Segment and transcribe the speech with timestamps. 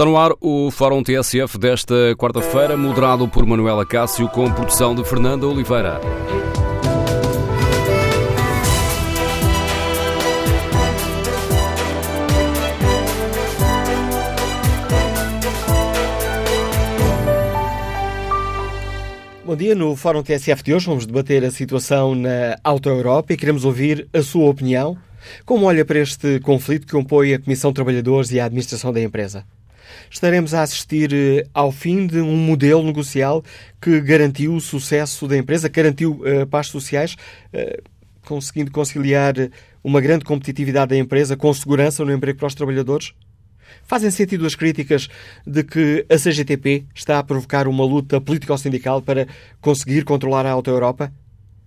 [0.00, 5.04] Está no ar o Fórum TSF desta quarta-feira, moderado por Manuela Cássio, com produção de
[5.04, 6.00] Fernanda Oliveira.
[19.44, 23.36] Bom dia, no Fórum TSF de hoje vamos debater a situação na Auto Europa e
[23.36, 24.96] queremos ouvir a sua opinião.
[25.44, 29.02] Como olha para este conflito que compõe a Comissão de Trabalhadores e a Administração da
[29.02, 29.44] empresa?
[30.10, 33.42] Estaremos a assistir eh, ao fim de um modelo negocial
[33.80, 37.16] que garantiu o sucesso da empresa, garantiu uh, paz sociais,
[37.54, 37.82] uh,
[38.22, 39.34] conseguindo conciliar
[39.82, 43.12] uma grande competitividade da empresa com segurança no emprego para os trabalhadores?
[43.84, 45.08] Fazem sentido as críticas
[45.46, 49.26] de que a CGTP está a provocar uma luta político-sindical para
[49.60, 51.12] conseguir controlar a Auto Europa?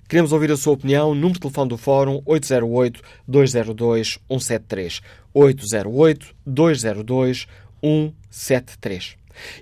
[0.07, 1.15] Queremos ouvir a sua opinião.
[1.15, 5.01] Número de telefone do Fórum 808-202-173.
[5.35, 7.47] 808-202-173.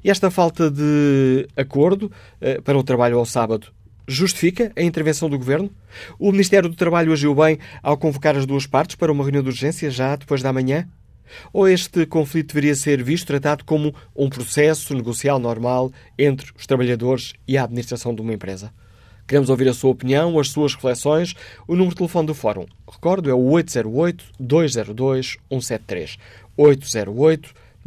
[0.04, 2.12] E esta falta de acordo
[2.42, 3.68] uh, para o trabalho ao sábado
[4.08, 5.72] justifica a intervenção do Governo?
[6.20, 9.50] O Ministério do Trabalho agiu bem ao convocar as duas partes para uma reunião de
[9.50, 10.88] urgência já depois da manhã?
[11.54, 17.34] Ou este conflito deveria ser visto tratado como um processo negocial normal entre os trabalhadores
[17.48, 18.74] e a administração de uma empresa?
[19.26, 21.34] Queremos ouvir a sua opinião, as suas reflexões.
[21.66, 26.18] O número de telefone do Fórum, recordo, é o 808-202-173.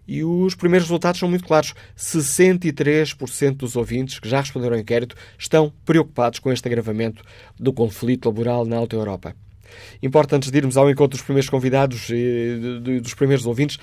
[0.06, 1.74] e os primeiros resultados são muito claros.
[1.96, 7.22] 63% dos ouvintes que já responderam ao inquérito estão preocupados com este agravamento
[7.58, 9.34] do conflito laboral na Alta Europa.
[10.02, 13.78] Importa, antes de irmos ao encontro dos primeiros convidados e dos primeiros ouvintes,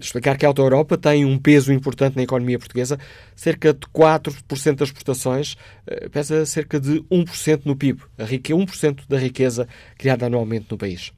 [0.00, 2.98] explicar que a Auto Europa tem um peso importante na economia portuguesa.
[3.34, 9.18] Cerca de 4% das exportações eh, pesa cerca de 1% no PIB, a 1% da
[9.18, 11.12] riqueza criada anualmente no país.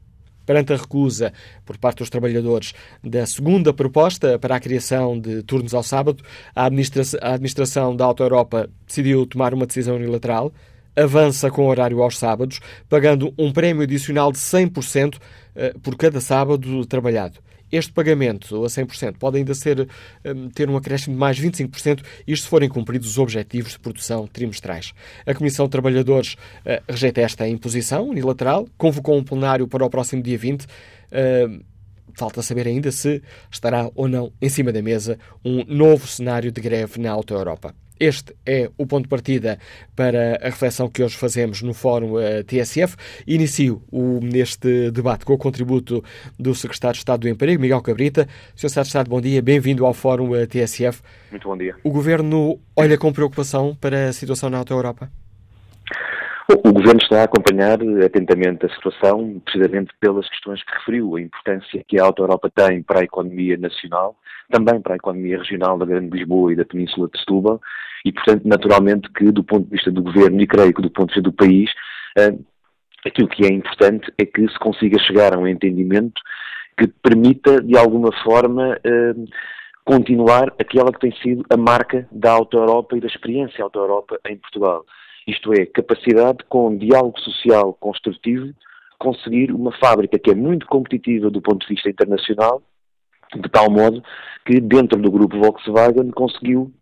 [0.49, 1.31] Perante a recusa
[1.67, 2.73] por parte dos trabalhadores
[3.05, 6.25] da segunda proposta para a criação de turnos ao sábado,
[6.55, 10.51] a administração, a administração da Auto Europa decidiu tomar uma decisão unilateral,
[10.99, 15.17] avança com horário aos sábados, pagando um prémio adicional de 100%
[15.55, 17.39] eh, por cada sábado trabalhado.
[17.71, 19.89] Este pagamento a 100% pode ainda ser,
[20.25, 24.27] hum, ter um acréscimo de mais 25%, isto se forem cumpridos os objetivos de produção
[24.27, 24.93] trimestrais.
[25.27, 30.23] A Comissão de Trabalhadores uh, rejeita esta imposição unilateral, convocou um plenário para o próximo
[30.23, 30.65] dia 20.
[30.65, 31.63] Uh,
[32.15, 36.61] falta saber ainda se estará ou não em cima da mesa um novo cenário de
[36.61, 37.75] greve na Auto Europa.
[38.01, 39.59] Este é o ponto de partida
[39.97, 42.97] para a reflexão que hoje fazemos no Fórum eh, TSF.
[43.27, 46.03] Inicio o, neste debate com o contributo
[46.39, 48.29] do Secretário de Estado do Emprego, Miguel Cabrita.
[48.55, 48.69] Sr.
[48.69, 51.03] Secretário de Estado, bom dia, bem-vindo ao Fórum eh, TSF.
[51.31, 51.75] Muito bom dia.
[51.83, 55.11] O Governo olha com preocupação para a situação na Auto Europa?
[56.51, 61.85] O Governo está a acompanhar atentamente a situação, precisamente pelas questões que referiu, a importância
[61.87, 64.17] que a Auto Europa tem para a economia nacional,
[64.51, 67.61] também para a economia regional da Grande Lisboa e da Península de Setúbal,
[68.05, 71.09] e, portanto, naturalmente que, do ponto de vista do Governo e creio que do ponto
[71.09, 71.71] de vista do país,
[72.19, 72.45] uh,
[73.05, 76.21] aquilo que é importante é que se consiga chegar a um entendimento
[76.79, 79.29] que permita, de alguma forma, uh,
[79.85, 84.19] continuar aquela que tem sido a marca da Auto Europa e da experiência Auto Europa
[84.29, 84.85] em Portugal.
[85.27, 88.53] Isto é, capacidade com diálogo social construtivo,
[88.99, 92.63] conseguir uma fábrica que é muito competitiva do ponto de vista internacional,
[93.34, 94.03] de tal modo
[94.44, 96.72] que dentro do grupo Volkswagen conseguiu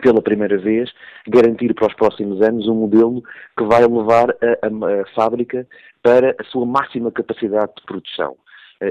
[0.00, 0.90] pela primeira vez,
[1.28, 3.22] garantir para os próximos anos um modelo
[3.56, 5.66] que vai levar a, a, a fábrica
[6.02, 8.36] para a sua máxima capacidade de produção.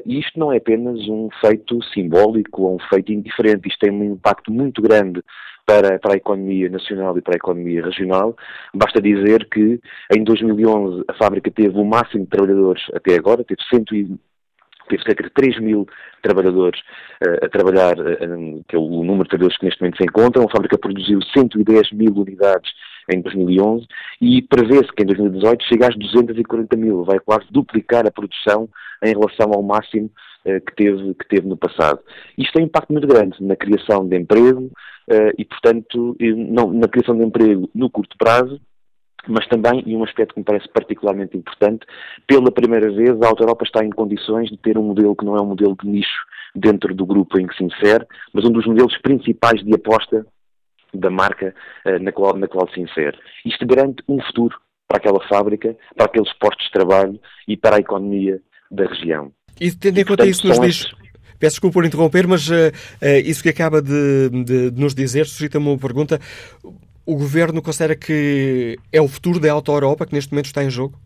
[0.05, 4.13] E isto não é apenas um feito simbólico ou um feito indiferente, isto tem um
[4.13, 5.21] impacto muito grande
[5.65, 8.35] para, para, a economia nacional e para a economia regional.
[8.73, 9.81] Basta dizer que
[10.15, 14.17] em 2011 a fábrica teve o máximo de trabalhadores até agora, teve 100
[14.91, 15.87] teve cerca de 3 mil
[16.21, 16.79] trabalhadores
[17.23, 20.45] uh, a trabalhar, uh, que é o número de trabalhadores que neste momento se encontram.
[20.45, 22.71] A fábrica produziu 110 mil unidades
[23.09, 23.87] em 2011
[24.21, 28.69] e prevê-se que em 2018 chegue às 240 mil, vai quase duplicar a produção
[29.03, 30.11] em relação ao máximo
[30.45, 31.99] uh, que, teve, que teve no passado.
[32.37, 34.69] Isto tem um impacto muito grande na criação de emprego
[35.37, 38.61] e, portanto, não, na criação de emprego no curto prazo
[39.27, 41.85] mas também, e um aspecto que me parece particularmente importante,
[42.27, 45.35] pela primeira vez a Auto Europa está em condições de ter um modelo que não
[45.35, 46.25] é um modelo de nicho
[46.55, 50.25] dentro do grupo em que se insere, mas um dos modelos principais de aposta
[50.93, 51.53] da marca
[51.85, 53.17] uh, na, qual, na qual se insere.
[53.45, 54.57] Isto garante um futuro
[54.87, 59.31] para aquela fábrica, para aqueles postos de trabalho e para a economia da região.
[59.59, 60.85] E tendo em conta isso, nos diz.
[61.39, 62.53] Peço desculpa por interromper, mas uh,
[63.01, 66.19] uh, isso que acaba de, de, de nos dizer suscita-me uma pergunta.
[67.11, 70.69] O governo considera que é o futuro da Auto Europa que neste momento está em
[70.69, 70.97] jogo?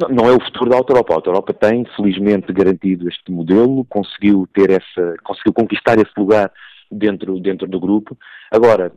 [0.00, 1.12] Não, não, é o futuro da Auto Europa.
[1.12, 6.52] A Auto Europa tem, felizmente, garantido este modelo, conseguiu ter essa, conseguiu conquistar esse lugar
[6.92, 8.16] dentro, dentro do grupo.
[8.48, 8.92] Agora,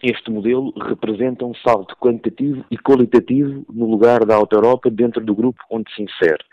[0.00, 5.34] este modelo representa um salto quantitativo e qualitativo no lugar da Auto Europa dentro do
[5.34, 6.44] grupo onde se insere.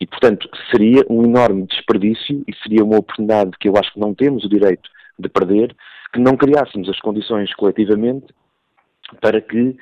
[0.00, 4.14] E, portanto, seria um enorme desperdício e seria uma oportunidade que eu acho que não
[4.14, 4.88] temos o direito
[5.18, 5.74] de perder,
[6.12, 8.26] que não criássemos as condições coletivamente
[9.20, 9.76] para que uh,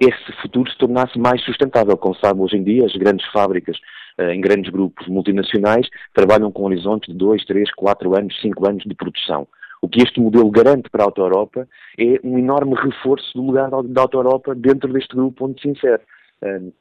[0.00, 1.96] esse futuro se tornasse mais sustentável.
[1.96, 3.76] Como sabe, hoje em dia, as grandes fábricas
[4.18, 8.84] uh, em grandes grupos multinacionais trabalham com horizontes de 2, 3, 4 anos, 5 anos
[8.84, 9.46] de produção.
[9.80, 11.68] O que este modelo garante para a Auto Europa
[11.98, 16.02] é um enorme reforço do lugar da Auto Europa dentro deste grupo onde se insere.
[16.40, 16.72] Uh,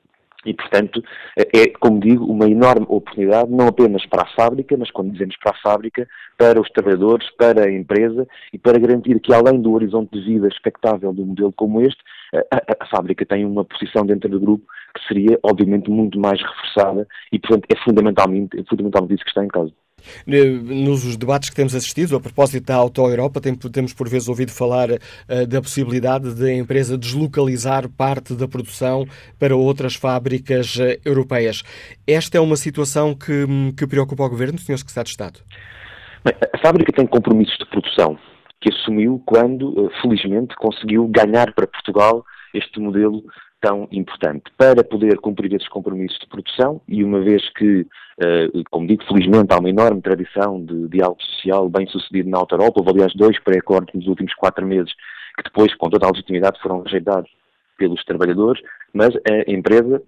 [0.46, 1.04] e, portanto,
[1.38, 5.52] é, como digo, uma enorme oportunidade, não apenas para a fábrica, mas quando dizemos para
[5.52, 6.08] a fábrica,
[6.38, 10.48] para os trabalhadores, para a empresa e para garantir que, além do horizonte de vida
[10.48, 12.02] expectável de um modelo como este,
[12.34, 14.66] a, a, a fábrica tem uma posição dentro do grupo
[14.96, 19.44] que seria, obviamente, muito mais reforçada e, portanto, é fundamentalmente, é fundamentalmente isso que está
[19.44, 19.74] em causa.
[20.26, 24.90] Nos debates que temos assistido, a propósito da Auto Europa, temos por vezes ouvido falar
[24.92, 29.06] uh, da possibilidade de a empresa deslocalizar parte da produção
[29.40, 31.64] para outras fábricas uh, europeias.
[32.06, 33.46] Esta é uma situação que,
[33.78, 34.78] que preocupa o Governo, Sr.
[34.78, 35.40] Secretário de Estado?
[36.24, 38.18] Bem, a fábrica tem compromissos de produção
[38.62, 42.24] que assumiu quando, felizmente, conseguiu ganhar para Portugal
[42.54, 43.24] este modelo
[43.62, 44.44] tão importante.
[44.58, 47.86] Para poder cumprir esses compromissos de produção e uma vez que,
[48.20, 52.56] eh, como digo, felizmente há uma enorme tradição de diálogo social bem sucedido na Alta
[52.56, 54.92] Europa, houve aliás dois pré-acordos nos últimos quatro meses
[55.38, 57.30] que depois, com toda a legitimidade, foram rejeitados
[57.78, 58.62] pelos trabalhadores,
[58.94, 60.02] mas a empresa,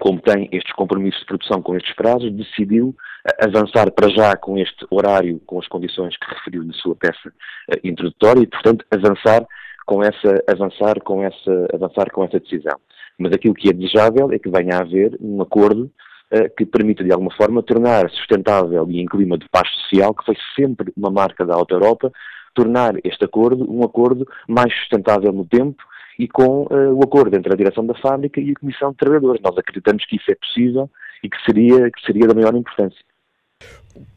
[0.00, 2.94] como tem estes compromissos de produção com estes prazos, decidiu
[3.26, 7.32] eh, avançar para já com este horário, com as condições que referiu na sua peça
[7.72, 9.44] eh, introdutória e, portanto, avançar
[9.86, 12.78] com essa, avançar com essa, avançar com essa decisão.
[13.18, 15.90] Mas aquilo que é desejável é que venha a haver um acordo
[16.32, 20.24] uh, que permita, de alguma forma, tornar sustentável e em clima de paz social, que
[20.24, 22.12] foi sempre uma marca da Alta Europa,
[22.54, 25.82] tornar este acordo um acordo mais sustentável no tempo
[26.18, 29.40] e com uh, o acordo entre a direção da fábrica e a Comissão de Trabalhadores.
[29.42, 30.90] Nós acreditamos que isso é possível
[31.22, 33.00] e que seria, que seria da maior importância.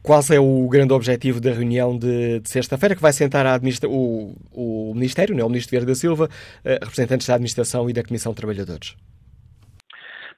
[0.02, 3.46] Qual é o grande objetivo da reunião de, de sexta-feira, que vai sentar
[3.86, 6.28] o, o, Ministério, né, o Ministro Vieira da Silva,
[6.64, 8.96] eh, representantes da Administração e da Comissão de Trabalhadores?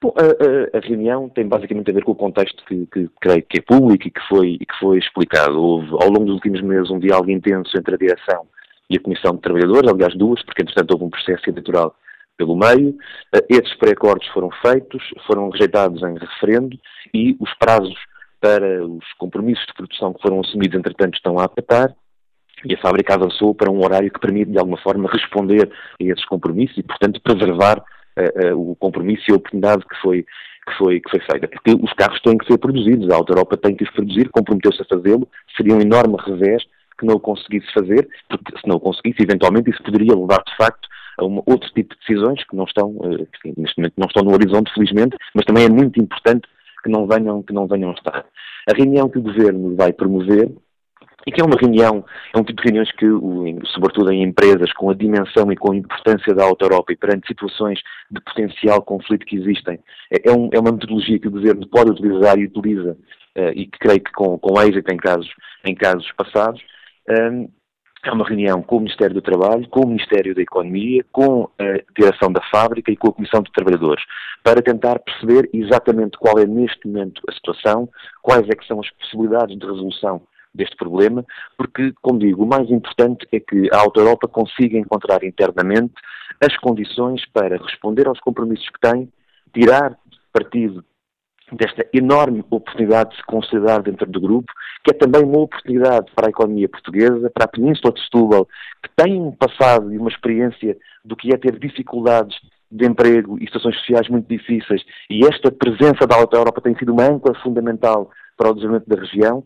[0.02, 3.58] Bom, a, a, reunião tem basicamente a ver com o contexto que, que creio que
[3.58, 5.60] é público e que foi, e que foi explicado.
[5.62, 8.46] Houve, ao longo dos últimos meses, um diálogo intenso entre a direção
[8.90, 11.94] e a Comissão de Trabalhadores, aliás, duas, porque, entretanto, houve um processo eleitoral
[12.36, 12.96] pelo meio.
[13.32, 16.76] Eh, esses pré-acordos foram feitos, foram rejeitados em referendo
[17.14, 17.94] e os prazos
[18.42, 21.94] para os compromissos de produção que foram assumidos, entretanto, estão a apertar
[22.64, 26.24] e a fábrica avançou para um horário que permite, de alguma forma, responder a esses
[26.26, 30.22] compromissos e, portanto, preservar uh, uh, o compromisso e a oportunidade que foi,
[30.66, 31.46] que, foi, que foi feita.
[31.46, 34.82] Porque os carros têm que ser produzidos, a Auto Europa tem que os produzir, comprometeu-se
[34.82, 36.64] a fazê-lo, seria um enorme revés
[36.98, 40.56] que não o conseguisse fazer, porque se não o conseguisse, eventualmente isso poderia levar, de
[40.56, 44.06] facto, a um outro tipo de decisões que não estão, uh, que neste momento não
[44.06, 46.48] estão no horizonte, felizmente, mas também é muito importante
[46.82, 48.24] que não venham, que não venham estar.
[48.68, 50.50] A reunião que o Governo vai promover
[51.26, 52.04] e que é uma reunião,
[52.34, 53.06] é um tipo de reuniões que,
[53.72, 57.28] sobretudo em empresas com a dimensão e com a importância da Auto Europa e perante
[57.28, 57.78] situações
[58.10, 59.78] de potencial conflito que existem,
[60.10, 62.96] é, é, um, é uma metodologia que o Governo pode utilizar e utiliza,
[63.36, 65.30] uh, e que creio que com, com êxito em casos,
[65.64, 66.60] em casos passados,
[67.08, 67.48] um,
[68.04, 71.80] é uma reunião com o Ministério do Trabalho, com o Ministério da Economia, com a
[71.96, 74.04] direção da fábrica e com a Comissão de Trabalhadores,
[74.42, 77.88] para tentar perceber exatamente qual é neste momento a situação,
[78.20, 80.20] quais é que são as possibilidades de resolução
[80.52, 81.24] deste problema,
[81.56, 85.94] porque, como digo, o mais importante é que a Auto Europa consiga encontrar internamente
[86.40, 89.08] as condições para responder aos compromissos que tem,
[89.54, 89.96] tirar
[90.32, 90.84] partido
[91.52, 94.52] desta enorme oportunidade de se considerar dentro do grupo,
[94.84, 98.48] que é também uma oportunidade para a economia portuguesa, para a Península de Setúbal,
[98.82, 102.36] que tem um passado e uma experiência do que é ter dificuldades
[102.70, 106.92] de emprego e situações sociais muito difíceis, e esta presença da Alta Europa tem sido
[106.92, 109.44] uma âncora fundamental para o desenvolvimento da região,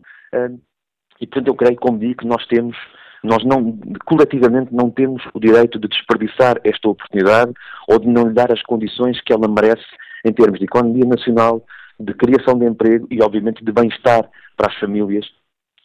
[1.19, 2.75] e portanto eu creio, como digo, que nós temos
[3.23, 7.51] nós não, coletivamente não temos o direito de desperdiçar esta oportunidade
[7.89, 9.85] ou de não lhe dar as condições que ela merece
[10.23, 11.65] em termos de economia nacional,
[11.99, 15.25] de criação de emprego e, obviamente, de bem-estar para as famílias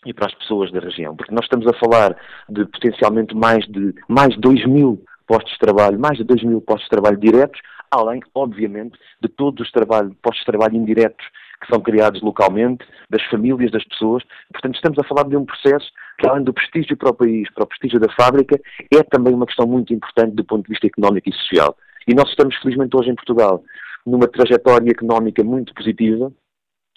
[0.04, 1.16] e para as pessoas da região.
[1.16, 2.16] Porque nós estamos a falar
[2.48, 6.60] de potencialmente mais de mais de 2 mil postos de trabalho, mais de 2 mil
[6.60, 11.24] postos de trabalho diretos, além, obviamente, de todos os trabalho, postos de trabalho indiretos
[11.62, 14.24] que são criados localmente, das famílias das pessoas.
[14.52, 15.86] Portanto, estamos a falar de um processo
[16.18, 18.60] que, além do prestígio para o país, para o prestígio da fábrica,
[18.92, 21.76] é também uma questão muito importante do ponto de vista económico e social.
[22.08, 23.62] E nós estamos, felizmente, hoje em Portugal,
[24.06, 26.32] numa trajetória económica muito positiva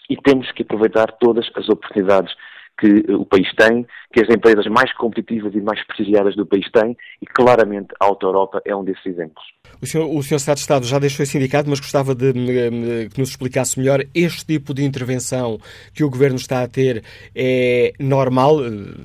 [0.09, 2.33] e temos que aproveitar todas as oportunidades
[2.77, 6.95] que o país tem, que as empresas mais competitivas e mais prestigiadas do país têm,
[7.21, 9.43] e claramente a Auto Europa é um desses exemplos.
[9.81, 13.09] O senhor, o senhor Estado de Estado já deixou esse indicado, mas gostava de, de,
[13.09, 15.57] que nos explicasse melhor este tipo de intervenção
[15.93, 18.57] que o Governo está a ter é normal,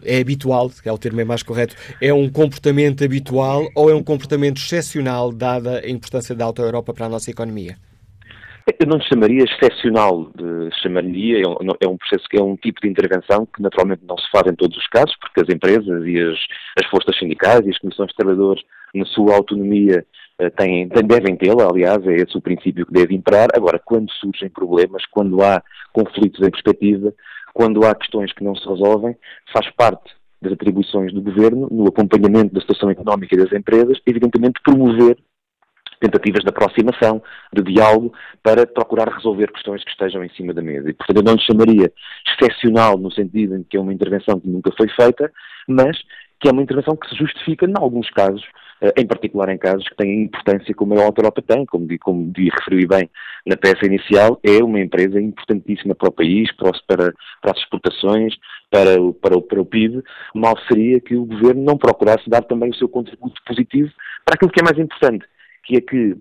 [0.05, 4.03] é habitual, é o termo é mais correto, é um comportamento habitual ou é um
[4.03, 7.77] comportamento excepcional dada a importância da Auto Europa para a nossa economia?
[8.67, 10.31] Eu não chamaria excepcional,
[10.83, 11.43] chamaria,
[11.81, 14.55] é um processo que é um tipo de intervenção que naturalmente não se faz em
[14.55, 16.39] todos os casos, porque as empresas e as,
[16.79, 18.63] as forças sindicais e as comissões de trabalhadores,
[18.95, 20.05] na sua autonomia,
[20.39, 23.49] eh, têm, devem tê-la, aliás, é esse o princípio que deve imperar.
[23.55, 25.63] Agora, quando surgem problemas, quando há
[25.93, 27.15] conflitos em perspectiva,
[27.55, 29.17] quando há questões que não se resolvem,
[29.53, 35.19] faz parte das atribuições do Governo, no acompanhamento da situação económica das empresas, evidentemente promover
[36.01, 40.91] tentativas de aproximação, de diálogo, para procurar resolver questões que estejam em cima da mesa.
[40.91, 41.93] E, portanto, eu não lhe chamaria
[42.27, 45.31] excepcional no sentido em que é uma intervenção que nunca foi feita,
[45.69, 45.97] mas
[46.41, 48.43] que é uma intervenção que se justifica, em alguns casos,
[48.81, 52.87] eh, em particular em casos que têm importância como a Europa tem, como, como referi
[52.87, 53.11] bem
[53.47, 58.35] na peça inicial, é uma empresa importantíssima para o país, para, para, para as exportações,
[58.71, 60.03] para para, o, para o PIB.
[60.35, 63.91] Mal seria que o Governo não procurasse dar também o seu contributo positivo
[64.25, 65.27] para aquilo que é mais importante,
[65.71, 66.17] que é que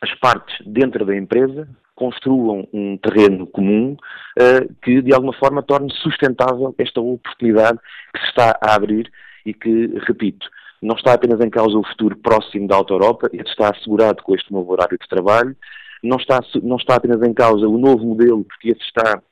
[0.00, 5.92] as partes dentro da empresa construam um terreno comum uh, que, de alguma forma, torne
[6.02, 7.78] sustentável esta oportunidade
[8.12, 9.08] que se está a abrir
[9.46, 10.48] e que, repito,
[10.82, 14.34] não está apenas em causa o futuro próximo da Auto Europa, este está assegurado com
[14.34, 15.56] este novo horário de trabalho,
[16.02, 19.22] não está, não está apenas em causa o novo modelo, porque esse está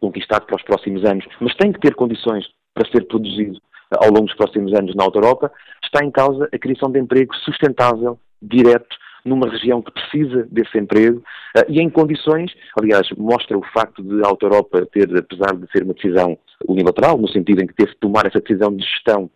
[0.00, 2.44] conquistado para os próximos anos, mas tem que ter condições
[2.74, 3.60] para ser produzido
[3.98, 5.52] ao longo dos próximos anos na Auto Europa,
[5.84, 11.18] está em causa a criação de emprego sustentável direto numa região que precisa desse emprego
[11.56, 15.70] uh, e em condições, aliás, mostra o facto de a Auto Europa ter, apesar de
[15.70, 19.30] ser uma decisão unilateral, no sentido em que teve de tomar essa decisão de gestão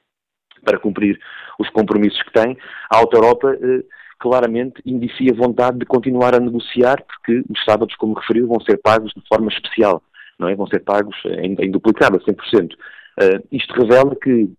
[0.64, 1.18] para cumprir
[1.58, 2.56] os compromissos que tem,
[2.90, 3.84] a Auto Europa uh,
[4.18, 9.12] claramente indicia vontade de continuar a negociar, porque os sábados, como referiu, vão ser pagos
[9.14, 10.02] de forma especial,
[10.38, 10.54] não é?
[10.54, 12.72] Vão ser pagos em, em duplicado, a 100%.
[12.72, 14.50] Uh, isto revela que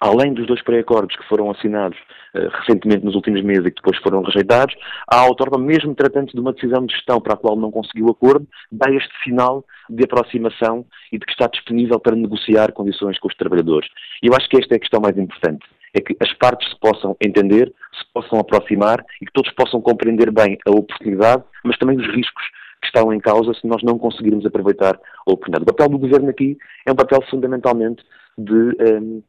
[0.00, 1.98] além dos dois pré-acordos que foram assinados
[2.34, 4.74] uh, recentemente nos últimos meses e que depois foram rejeitados,
[5.10, 8.46] a autónoma, mesmo tratando de uma decisão de gestão para a qual não conseguiu acordo,
[8.70, 13.36] dá este sinal de aproximação e de que está disponível para negociar condições com os
[13.36, 13.88] trabalhadores.
[14.22, 15.64] E eu acho que esta é a questão mais importante.
[15.96, 20.30] É que as partes se possam entender, se possam aproximar e que todos possam compreender
[20.32, 22.42] bem a oportunidade, mas também os riscos
[22.80, 25.62] que estão em causa se nós não conseguirmos aproveitar a oportunidade.
[25.62, 28.02] O papel do Governo aqui é um papel fundamentalmente
[28.36, 29.22] de um,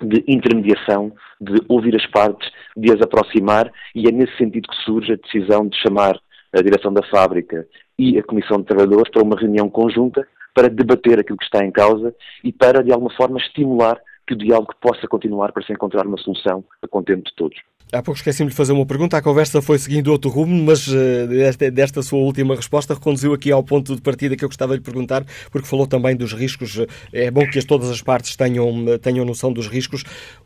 [0.00, 5.12] de intermediação, de ouvir as partes, de as aproximar, e é nesse sentido que surge
[5.12, 6.18] a decisão de chamar
[6.52, 7.66] a direção da fábrica
[7.98, 11.70] e a Comissão de Trabalhadores para uma reunião conjunta para debater aquilo que está em
[11.70, 16.06] causa e para, de alguma forma, estimular que o diálogo possa continuar para se encontrar
[16.06, 17.58] uma solução a contento de todos.
[17.92, 19.16] Há pouco esqueci-me de fazer uma pergunta.
[19.16, 23.50] A conversa foi seguindo outro rumo, mas uh, desta, desta, sua última resposta reconduziu aqui
[23.50, 26.78] ao ponto de partida que eu gostava de lhe perguntar, porque falou também dos riscos.
[27.12, 30.04] É bom que todas as partes tenham, tenham noção dos riscos.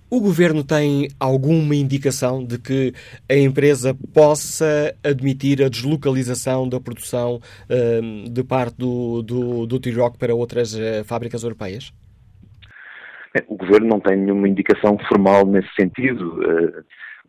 [0.08, 2.94] O governo tem alguma indicação de que
[3.28, 7.40] a empresa possa admitir a deslocalização da produção
[8.30, 10.74] de parte do, do, do T-Rock para outras
[11.04, 11.92] fábricas europeias?
[13.48, 16.40] O governo não tem nenhuma indicação formal nesse sentido.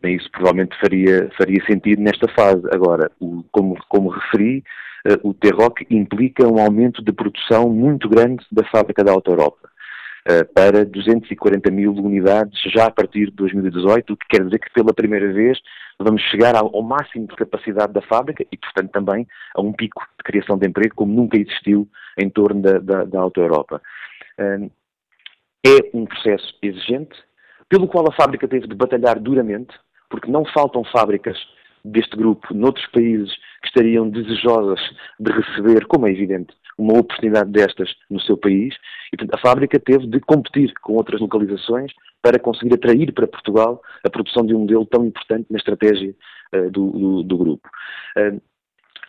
[0.02, 2.62] Bem, isso provavelmente faria, faria sentido nesta fase.
[2.70, 4.62] Agora, o, como, como referi,
[5.06, 9.68] uh, o T-Rock implica um aumento de produção muito grande da fábrica da Auto Europa.
[10.28, 14.72] Uh, para 240 mil unidades já a partir de 2018, o que quer dizer que
[14.72, 15.58] pela primeira vez
[15.98, 20.24] vamos chegar ao, máximo de capacidade da fábrica e, portanto, também a um pico de
[20.24, 23.80] criação de emprego como nunca existiu em torno da, da, da Auto Europa.
[25.66, 27.16] É um processo exigente,
[27.68, 29.74] pelo qual a fábrica teve de batalhar duramente,
[30.08, 31.36] porque não faltam fábricas
[31.84, 34.78] deste grupo noutros países que estariam desejosas
[35.18, 38.76] de receber, como é evidente, uma oportunidade destas no seu país,
[39.12, 41.92] e portanto, a fábrica teve de competir com outras localizações
[42.22, 46.14] para conseguir atrair para Portugal a produção de um modelo tão importante na estratégia
[46.54, 47.68] uh, do, do, do, grupo.
[48.16, 48.40] Uh,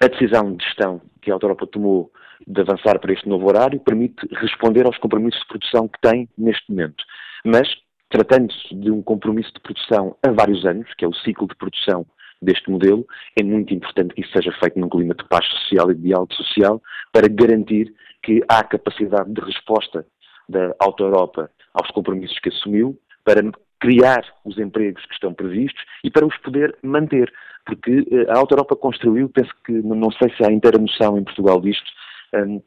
[0.01, 2.11] a decisão de gestão que a Europa tomou
[2.45, 6.69] de avançar para este novo horário permite responder aos compromissos de produção que tem neste
[6.69, 7.03] momento.
[7.45, 7.67] Mas
[8.09, 12.05] tratando-se de um compromisso de produção a vários anos, que é o ciclo de produção
[12.41, 13.05] deste modelo,
[13.39, 16.33] é muito importante que isso seja feito num clima de paz social e de diálogo
[16.33, 20.05] social para garantir que há capacidade de resposta
[20.47, 23.41] da Auto Europa aos compromissos que assumiu, para
[23.79, 27.31] criar os empregos que estão previstos e para os poder manter.
[27.65, 31.23] Porque eh, a Auto Europa construiu, penso que, não sei se há inteira noção em
[31.23, 31.85] Portugal disto,
[32.33, 32.61] um,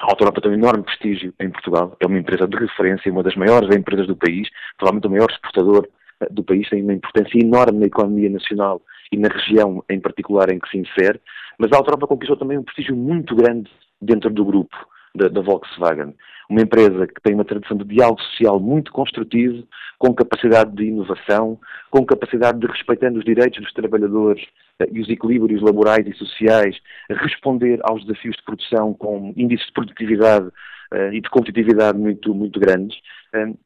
[0.00, 3.22] a Auto Europa tem um enorme prestígio em Portugal, é uma empresa de referência, uma
[3.22, 4.48] das maiores empresas do país,
[4.78, 5.88] provavelmente o maior exportador
[6.20, 10.50] eh, do país, tem uma importância enorme na economia nacional e na região em particular
[10.50, 11.20] em que se insere,
[11.58, 14.76] mas a Auto Europa conquistou também um prestígio muito grande dentro do grupo
[15.14, 16.14] da, da, Volkswagen.
[16.50, 19.62] Uma empresa que tem uma tradição de diálogo social muito construtivo,
[19.96, 21.60] com capacidade de inovação,
[21.92, 24.44] com capacidade de, respeitando os direitos dos trabalhadores
[24.80, 26.76] eh, e os equilíbrios laborais e sociais,
[27.08, 32.58] responder aos desafios de produção com índices de produtividade uh, e de competitividade muito, muito
[32.58, 32.98] grandes.
[33.32, 33.56] Uh,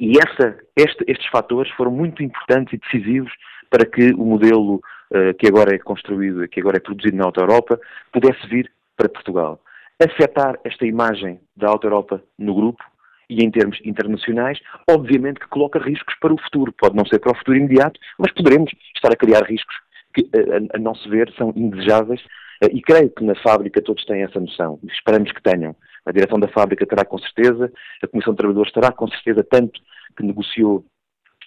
[0.00, 3.32] e essa, este, estes fatores foram muito importantes e decisivos
[3.70, 4.80] para que o modelo
[5.12, 7.78] uh, que agora é construído, que agora é produzido na Auto Europa,
[8.12, 9.60] pudesse vir para Portugal
[10.02, 12.82] afetar esta imagem da Alta Europa no grupo
[13.28, 16.72] e em termos internacionais, obviamente que coloca riscos para o futuro.
[16.72, 19.74] Pode não ser para o futuro imediato, mas poderemos estar a criar riscos
[20.14, 22.20] que, a, a nosso ver, são indesejáveis
[22.62, 24.78] eh, e creio que na fábrica todos têm essa noção.
[24.84, 25.74] Esperamos que tenham.
[26.04, 27.72] A direção da fábrica terá com certeza,
[28.02, 29.80] a Comissão de Trabalhadores terá com certeza, tanto
[30.16, 30.84] que negociou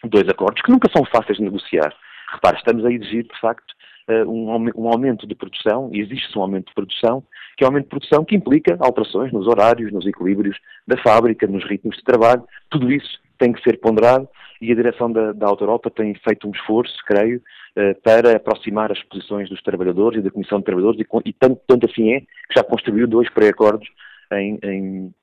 [0.04, 1.96] dois acordos, que nunca são fáceis de negociar.
[2.34, 3.74] Repare, estamos a exigir, de facto,
[4.10, 7.24] eh, um aumento de produção, e existe um aumento de produção,
[7.56, 11.46] que é um aumento de produção que implica alterações nos horários, nos equilíbrios da fábrica,
[11.46, 14.28] nos ritmos de trabalho, tudo isso tem que ser ponderado
[14.62, 17.42] e a direção da, da Auto Europa tem feito um esforço, creio,
[17.76, 21.62] eh, para aproximar as posições dos trabalhadores e da Comissão de Trabalhadores e, e tanto,
[21.66, 23.88] tanto assim é que já construiu dois pré-acordos
[24.34, 25.14] em, em,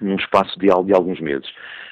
[0.00, 1.48] num espaço de, de alguns meses.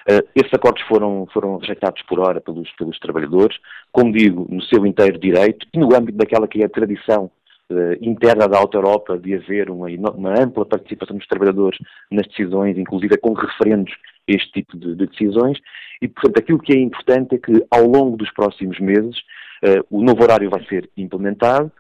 [0.09, 3.59] Uh, esses acordos foram, foram rejeitados por hora pelos, pelos trabalhadores,
[3.93, 7.31] como digo, no seu inteiro direito e no âmbito daquela que é a tradição
[7.71, 11.79] uh, interna da Auto Europa de haver uma, uma, ampla participação dos trabalhadores
[12.11, 15.59] nas decisões, inclusive com referendos a este tipo de, de, decisões,
[16.01, 19.19] e portanto aquilo que é importante é que ao longo dos próximos meses
[19.63, 21.71] uh, o novo horário vai ser implementado,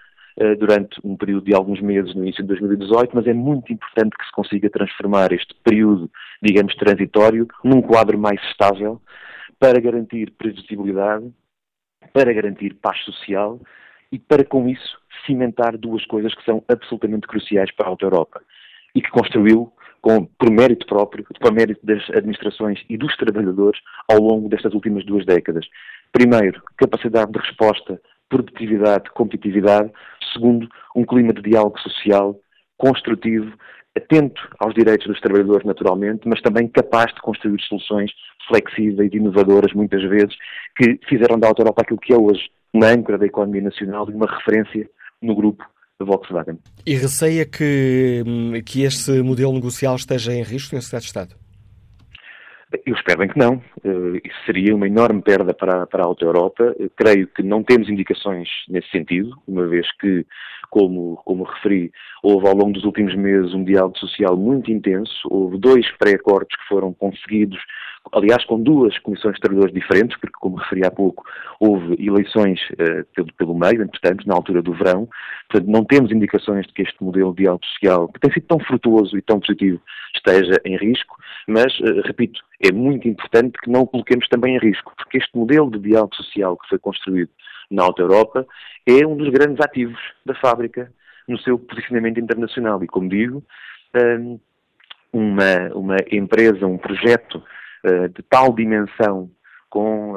[0.58, 4.24] durante um período de alguns meses no início de 2018, mas é muito importante que
[4.24, 9.00] se consiga transformar este período, digamos, transitório, num quadro mais estável
[9.58, 11.32] para garantir previsibilidade,
[12.12, 13.60] para garantir paz social
[14.12, 18.40] e para, com isso, cimentar duas coisas que são absolutamente cruciais para a Alta Europa
[18.94, 24.20] e que construiu com, por mérito próprio, por mérito das administrações e dos trabalhadores ao
[24.20, 25.66] longo destas últimas duas décadas.
[26.12, 29.90] Primeiro, capacidade de resposta produtividade, competitividade.
[30.32, 32.38] Segundo, um clima de diálogo social
[32.76, 33.52] construtivo,
[33.96, 38.10] atento aos direitos dos trabalhadores, naturalmente, mas também capaz de construir soluções
[38.46, 40.34] flexíveis e inovadoras, muitas vezes,
[40.76, 44.14] que fizeram da Auto Europa aquilo que é hoje uma âncora da economia nacional e
[44.14, 44.88] uma referência
[45.20, 45.64] no grupo
[45.98, 46.58] da Volkswagen.
[46.86, 50.82] E receia que, hum, que este modelo negocial esteja em risco, Sr.
[50.82, 51.34] Secretário de Estado?
[52.84, 53.62] Eu espero bem que não.
[53.82, 56.74] Uh, isso seria uma enorme perda para, para a Auto Europa.
[56.78, 60.26] Uh, creio que não temos indicações nesse sentido, uma vez que,
[60.70, 61.90] como, como referi,
[62.22, 65.12] houve ao longo dos últimos meses um diálogo social muito intenso.
[65.30, 67.58] Houve dois pré-acordos que foram conseguidos,
[68.12, 71.24] aliás, com duas comissões de trabalhadores diferentes, porque, como referi há pouco,
[71.60, 75.08] houve eleições uh, pelo, pelo meio, entretanto, na altura do verão.
[75.50, 78.60] Portanto, não temos indicações de que este modelo de diálogo social, que tem sido tão
[78.60, 79.80] frutuoso e tão positivo,
[80.14, 81.16] esteja em risco.
[81.48, 81.72] Mas,
[82.04, 85.78] repito, é muito importante que não o coloquemos também em risco, porque este modelo de
[85.78, 87.30] diálogo social que foi construído
[87.70, 88.46] na Alta Europa
[88.86, 90.92] é um dos grandes ativos da fábrica
[91.26, 92.82] no seu posicionamento internacional.
[92.82, 93.44] E, como digo,
[93.94, 94.40] hum,
[95.12, 97.42] uma, uma empresa, um projeto
[97.84, 99.30] uh, de tal dimensão,
[99.70, 100.14] com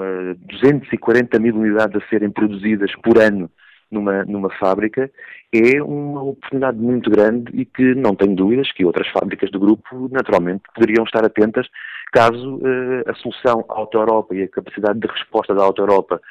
[0.47, 3.51] 240 uh, mil unidades a serem produzidas por ano
[3.91, 5.11] numa, numa fábrica
[5.53, 10.07] é uma oportunidade muito grande e que não tenho dúvidas que outras fábricas do grupo
[10.09, 11.67] naturalmente poderiam estar atentas
[12.13, 16.21] caso uh, a solução Auto Europa e a capacidade de resposta da Auto Europa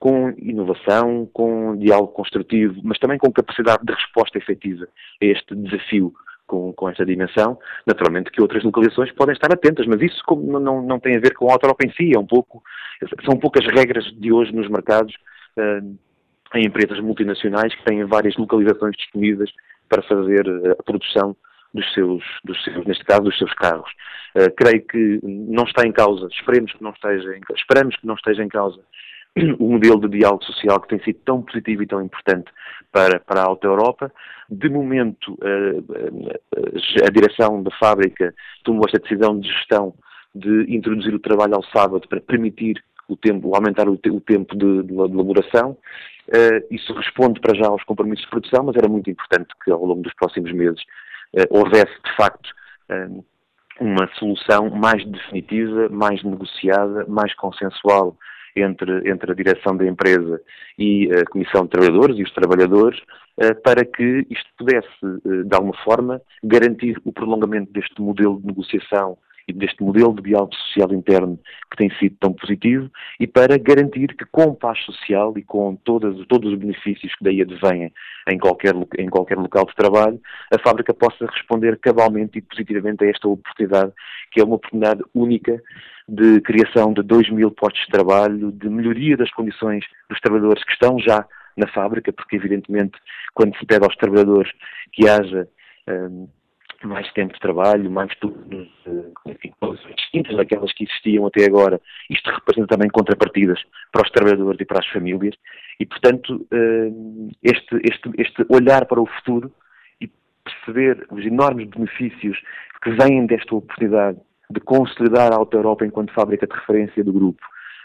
[0.00, 4.88] com inovação, com diálogo construtivo, mas também com capacidade de resposta efetiva
[5.22, 6.12] a este desafio
[6.46, 10.82] com, com esta dimensão, naturalmente que outras localizações podem estar atentas, mas isso como não,
[10.82, 12.62] não tem a ver com a Europa em si, é um pouco,
[13.24, 15.14] são poucas regras de hoje nos mercados
[15.58, 15.96] uh,
[16.54, 19.50] em empresas multinacionais que têm várias localizações disponíveis
[19.88, 21.36] para fazer eh, a produção
[21.74, 23.90] dos seus, dos seus, neste caso, dos seus carros.
[24.34, 28.14] Uh, creio que não está em causa, esperemos que não esteja em, esperamos que não
[28.14, 28.80] esteja em causa
[29.58, 32.50] o modelo de diálogo social que tem sido tão positivo e tão importante
[32.92, 34.12] para, para a Alta Europa.
[34.48, 39.94] De momento, uh, a direção da fábrica tomou esta decisão de gestão
[40.34, 44.56] de introduzir o trabalho ao sábado para permitir o tempo, aumentar o, te, o tempo
[44.56, 45.76] de, de, elaboração.
[46.28, 49.84] Uh, isso responde para já aos compromissos de produção, mas era muito importante que ao
[49.84, 50.82] longo dos próximos meses
[51.48, 52.50] houvesse, de facto,
[53.80, 58.16] uma solução mais definitiva, mais negociada, mais consensual
[58.56, 60.40] entre, entre a direção da empresa
[60.78, 63.00] e a Comissão de Trabalhadores e os trabalhadores,
[63.62, 64.88] para que isto pudesse,
[65.24, 69.16] de alguma forma, garantir o prolongamento deste modelo de negociação
[69.52, 71.38] deste modelo de diálogo social interno
[71.70, 76.14] que tem sido tão positivo e para garantir que com paz social e com todas,
[76.26, 77.92] todos os benefícios que daí advêm
[78.28, 80.20] em qualquer, em qualquer local de trabalho,
[80.52, 83.92] a fábrica possa responder cabalmente e positivamente a esta oportunidade,
[84.32, 85.60] que é uma oportunidade única
[86.08, 90.72] de criação de 2 mil postos de trabalho, de melhoria das condições dos trabalhadores que
[90.72, 92.98] estão já na fábrica, porque evidentemente
[93.34, 94.50] quando se pede aos trabalhadores
[94.92, 95.48] que haja
[95.88, 96.28] um,
[96.86, 101.80] mais tempo de trabalho, mais turnos, eh, enfim, condições distintas daquelas que existiam até agora.
[102.08, 103.60] Isto representa também contrapartidas
[103.92, 105.34] para os trabalhadores e para as famílias
[105.78, 106.90] e, portanto, eh,
[107.42, 109.52] este, este, este olhar para o futuro
[110.00, 110.10] e
[110.44, 112.38] perceber os enormes benefícios
[112.82, 114.18] que vêm desta oportunidade
[114.50, 117.40] de consolidar a Alta Europa enquanto fábrica de referência do grupo,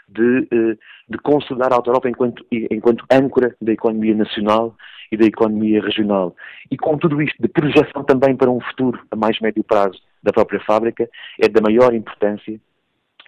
[0.08, 0.76] de, eh,
[1.08, 4.76] de consolidar a Alta Europa enquanto, enquanto âncora da economia nacional
[5.10, 6.34] e da economia regional.
[6.70, 10.32] E com tudo isto de projeção também para um futuro a mais médio prazo da
[10.32, 11.08] própria fábrica,
[11.40, 12.58] é da maior importância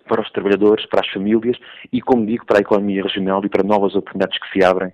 [0.08, 1.56] para os trabalhadores, para as famílias
[1.92, 4.92] e, como digo, para a economia regional e para novas oportunidades que se abrem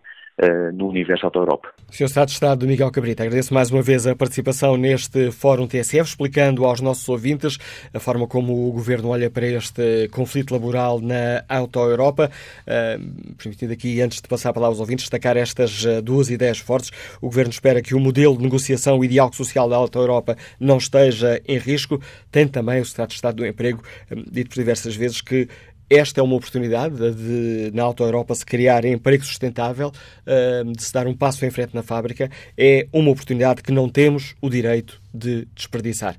[0.74, 1.68] no universo Auto Europa.
[1.90, 2.04] Sr.
[2.06, 6.64] Estado de Estado Miguel Cabrita, agradeço mais uma vez a participação neste Fórum TSF, explicando
[6.64, 7.56] aos nossos ouvintes
[7.92, 12.30] a forma como o Governo olha para este conflito laboral na Auto Europa.
[12.62, 16.58] Uh, permitindo aqui, antes de passar a palavra aos ouvintes, destacar estas uh, duas ideias
[16.58, 16.90] fortes.
[17.20, 20.78] O Governo espera que o modelo de negociação e diálogo social da Auto Europa não
[20.78, 22.00] esteja em risco.
[22.32, 23.82] Tem também o Estado de Estado do Emprego
[24.30, 25.48] dito por diversas vezes que
[25.88, 29.92] esta é uma oportunidade de, na Auto Europa, se criar emprego sustentável,
[30.26, 32.30] ehm, de se dar um passo em frente na fábrica.
[32.56, 36.16] É uma oportunidade que não temos o direito de desperdiçar.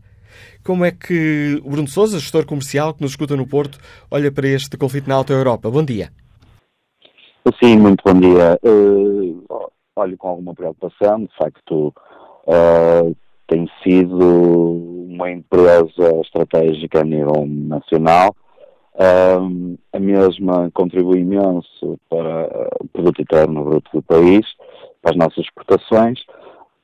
[0.64, 3.80] Como é que o Bruno Souza, gestor comercial que nos escuta no Porto,
[4.12, 5.70] olha para este conflito na Auto Europa?
[5.70, 6.10] Bom dia.
[7.62, 8.60] Sim, muito bom dia.
[8.64, 9.46] Uh,
[9.96, 11.94] olho com alguma preocupação, de facto,
[12.48, 13.16] uh,
[13.48, 14.18] tem sido
[15.10, 18.36] uma empresa estratégica a nível nacional
[18.98, 24.46] a mesma contribui imenso para o produto interno bruto do país,
[25.02, 26.20] para as nossas exportações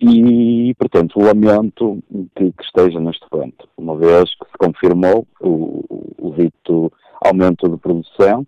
[0.02, 2.00] e, portanto, lamento
[2.36, 5.84] que, que esteja neste ponto, uma vez que se confirmou o,
[6.18, 6.92] o dito
[7.24, 8.46] aumento de produção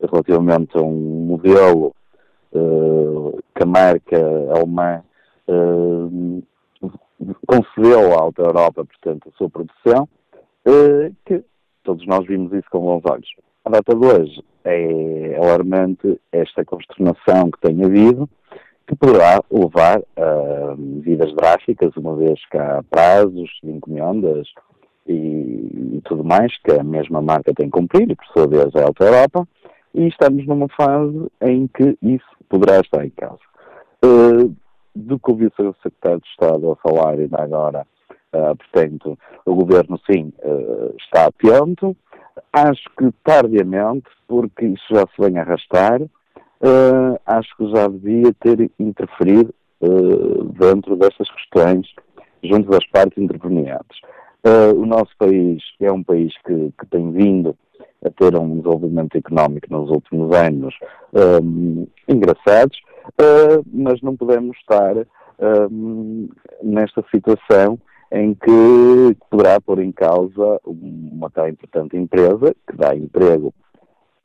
[0.00, 1.94] relativamente a um modelo
[2.52, 4.18] uh, que a marca
[4.54, 5.02] alemã
[5.48, 6.42] uh,
[7.46, 10.08] concedeu à Alta Europa, portanto, a sua produção,
[10.66, 11.42] uh, que
[11.90, 13.28] Todos nós vimos isso com bons olhos.
[13.64, 18.30] A data de hoje é alarmante esta consternação que tem havido,
[18.86, 24.46] que poderá levar a medidas drásticas, uma vez que há prazos de encomendas
[25.04, 28.72] e, e, tudo mais que a mesma marca tem que cumprir, e por sua vez
[28.76, 29.48] é a Alta Europa,
[29.92, 33.42] e estamos numa fase em que isso poderá estar em causa.
[34.04, 34.54] Uh,
[34.94, 37.84] do que ouvi o Secretário de Estado a falar ainda agora
[38.32, 41.96] Uh, portanto, o governo sim uh, está atento.
[42.52, 48.70] Acho que tardiamente, porque isso já se vem arrastar, uh, acho que já devia ter
[48.78, 49.54] interferido
[50.58, 51.86] dentro destas questões
[52.44, 53.98] junto das partes intervenientes.
[54.76, 57.56] o nosso país é um país que, que, tem vindo
[58.04, 60.74] a ter um desenvolvimento económico nos últimos anos
[61.42, 62.78] um, engraçados,
[63.72, 64.96] mas não podemos estar
[65.70, 66.28] um,
[66.62, 67.78] nesta situação
[68.12, 73.54] em que poderá pôr em causa uma tão importante empresa que dá emprego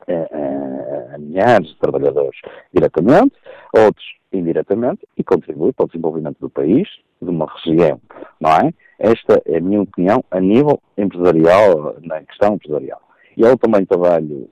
[0.08, 2.38] a, a milhares de trabalhadores
[2.72, 3.34] diretamente,
[3.76, 6.88] outros indiretamente, e contribui para o desenvolvimento do país,
[7.20, 8.00] de uma região,
[8.40, 8.74] não é?
[8.98, 13.00] Esta é a minha opinião a nível empresarial, na questão empresarial.
[13.36, 14.48] E eu também trabalho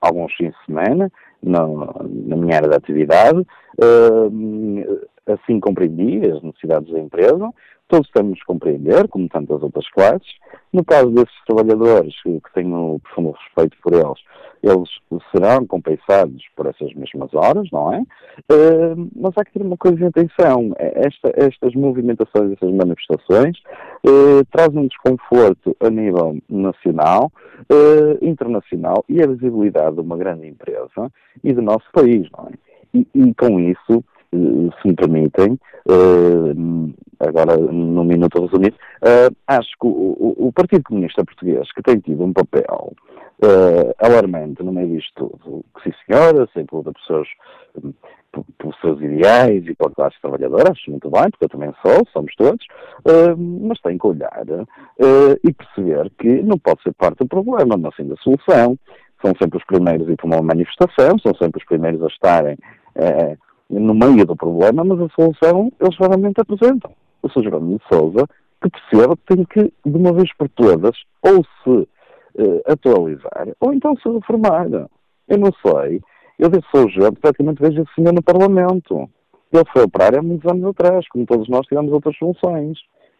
[0.00, 1.10] alguns fins de semana
[1.42, 7.50] na, na minha área de atividade, uh, assim compreendi as necessidades da empresa,
[7.88, 10.28] todos temos de compreender, como tantas outras classes.
[10.72, 14.20] No caso desses trabalhadores, que tenho profundo respeito por eles,
[14.62, 14.88] eles
[15.30, 18.00] serão compensados por essas mesmas horas, não é?
[18.50, 20.72] Uh, mas há que ter uma coisa de atenção.
[20.78, 23.58] É, esta, estas movimentações, estas manifestações,
[24.06, 27.30] uh, trazem um desconforto a nível nacional,
[27.70, 32.52] uh, internacional e a visibilidade de uma grande empresa e do nosso país, não é?
[32.94, 34.04] E, e com isso
[34.80, 35.58] se me permitem,
[37.20, 38.74] agora num minuto a resumir,
[39.46, 42.92] acho que o, Partido Comunista Português, que tem tido um papel
[43.98, 46.92] alarmante no meio disto tudo, que sim senhora, sempre luta
[48.58, 52.34] por seus, ideais e pela classe trabalhadora, acho muito bem, porque eu também sou, somos
[52.36, 52.66] todos,
[53.60, 54.44] mas tem que olhar
[55.44, 58.78] e perceber que não pode ser parte do problema, mas sim da solução.
[59.24, 62.58] São sempre os primeiros a ir para uma manifestação, são sempre os primeiros a estarem
[63.70, 66.92] no meio do problema, mas a solução eles raramente apresentam.
[67.22, 67.44] O Sr.
[67.44, 68.26] Jerónimo de Souza,
[68.62, 71.88] que perceba tem que, de uma vez por todas, ou se
[72.66, 74.66] atualizar, ou então se reformar.
[75.28, 76.02] Eu não sei
[76.38, 79.08] eu desse sou gente, praticamente vejo esse senhor no Parlamento.
[79.52, 82.78] Ele foi operar há muitos anos atrás, como todos nós tivemos outras funções.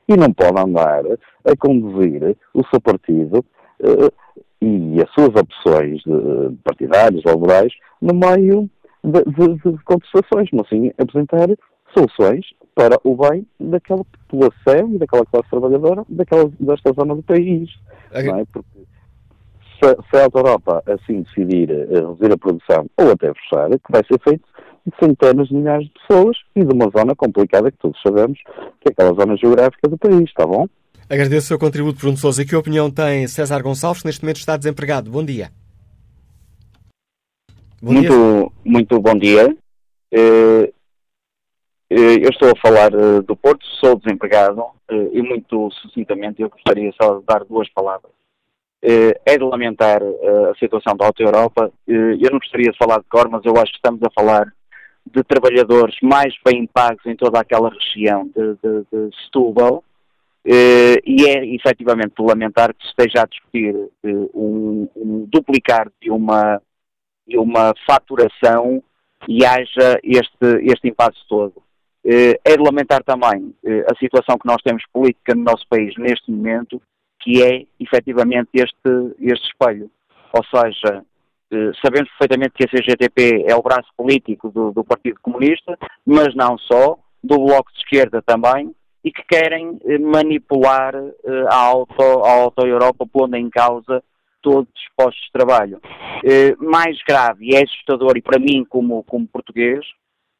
[0.09, 1.05] E não pode andar
[1.45, 3.39] a conduzir o seu partido
[3.81, 4.13] uh,
[4.61, 8.69] e as suas opções de, partidárias, laborais, no meio
[9.05, 11.49] de, de, de contestações, mas sim apresentar
[11.97, 17.71] soluções para o bem daquela população e daquela classe trabalhadora daquela, desta zona do país.
[18.11, 18.25] Okay.
[18.25, 18.45] Não é?
[18.53, 18.81] Porque
[19.81, 24.03] se, se a Europa assim decidir uh, reduzir a produção ou até fechar, que vai
[24.11, 24.45] ser feito
[24.87, 28.39] de centenas de milhares de pessoas e de uma zona complicada que todos sabemos
[28.81, 30.67] que é aquela zona geográfica do país, está bom?
[31.09, 32.45] Agradeço o seu contributo, Bruno Souza.
[32.45, 35.11] Que opinião tem César Gonçalves, que neste momento está desempregado?
[35.11, 35.51] Bom dia.
[37.85, 38.51] Bom muito, dia.
[38.65, 39.57] muito bom dia.
[40.11, 40.73] Uh,
[41.91, 44.65] eu estou a falar do Porto, sou desempregado
[45.13, 48.11] e muito sucintamente eu gostaria só de dar duas palavras.
[48.83, 51.73] Eh, é de lamentar eh, a situação da Alta Europa.
[51.89, 54.53] Eh, eu não gostaria de falar de cor, mas eu acho que estamos a falar
[55.07, 59.85] de trabalhadores mais bem pagos em toda aquela região de, de, de Setúbal,
[60.47, 63.75] e é efetivamente de lamentar que se esteja a discutir
[64.35, 66.61] um, um duplicar de uma,
[67.27, 68.83] de uma faturação
[69.29, 71.63] e haja este, este impasse todo.
[72.05, 73.55] É de lamentar também
[73.91, 76.83] a situação que nós temos política no nosso país neste momento,
[77.23, 79.91] que é efetivamente este, este espelho.
[80.35, 81.03] Ou seja,
[81.55, 86.35] eh, sabemos perfeitamente que a CGTP é o braço político do, do, Partido Comunista, mas
[86.35, 92.03] não só, do Bloco de Esquerda também, e que querem eh, manipular eh, a, auto,
[92.25, 94.03] a Auto pondo em causa
[94.45, 95.81] todos os postos de trabalho.
[96.59, 99.85] mais grave e é assustador, e para mim como, como português,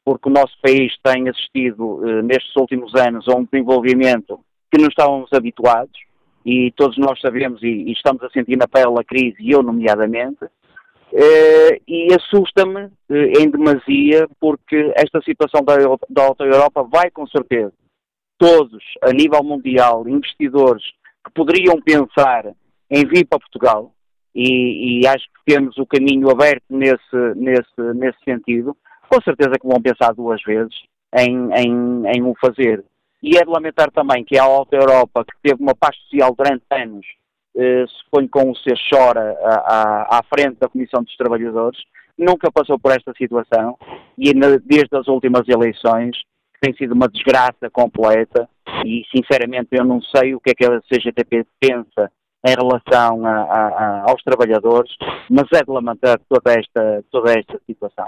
[0.05, 4.39] porque o nosso país tem assistido nestes últimos anos a um desenvolvimento
[4.71, 5.99] que não estávamos habituados,
[6.45, 9.63] e todos nós sabemos e, e estamos a sentir na pele a crise, e eu
[9.63, 10.45] nomeadamente,
[11.17, 15.75] eh, e assusta-me eh, em demasia porque esta situação da,
[16.09, 17.71] da Alta Europa vai com certeza
[18.37, 20.83] todos, a nível mundial, investidores
[21.25, 22.53] que poderiam pensar
[22.91, 23.94] em vir para Portugal,
[24.35, 28.75] e, e, acho que temos o caminho aberto nesse, nesse, nesse sentido,
[29.09, 30.75] com certeza que vão pensar duas vezes
[31.17, 32.83] em, em, em o fazer.
[33.23, 36.63] E é de lamentar também que a Alta Europa, que teve uma paz social durante
[36.69, 37.05] anos,
[37.57, 41.79] eh, se põe com o ser chora à, à, frente da Comissão dos Trabalhadores,
[42.17, 43.77] nunca passou por esta situação.
[44.17, 46.17] E desde as últimas eleições
[46.59, 48.49] tem sido uma desgraça completa.
[48.85, 52.11] E sinceramente eu não sei o que é que a CGTP pensa
[52.45, 54.91] em relação a, a, aos trabalhadores,
[55.29, 58.05] mas é de lamentar toda esta, toda esta situação.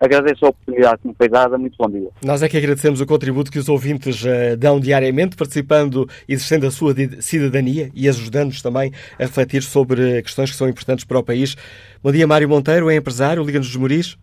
[0.00, 2.08] Agradeço a oportunidade que me foi dada, muito bom dia.
[2.24, 6.66] Nós é que agradecemos o contributo que os ouvintes uh, dão diariamente, participando e exercendo
[6.68, 11.24] a sua cidadania e ajudando-nos também a refletir sobre questões que são importantes para o
[11.24, 11.56] país.
[12.00, 14.16] Bom dia, Mário Monteiro, é empresário, Liga-nos dos Moris.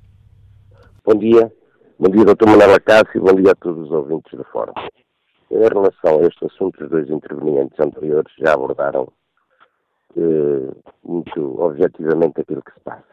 [1.06, 1.52] Bom dia.
[2.00, 2.46] Bom dia, Dr.
[2.46, 4.74] Manuel Acácio, bom dia a todos os ouvintes da Fórum.
[5.50, 9.27] Em relação a este assunto, os dois intervenientes anteriores já abordaram eh,
[11.04, 13.06] muito objetivamente aquilo que se passa.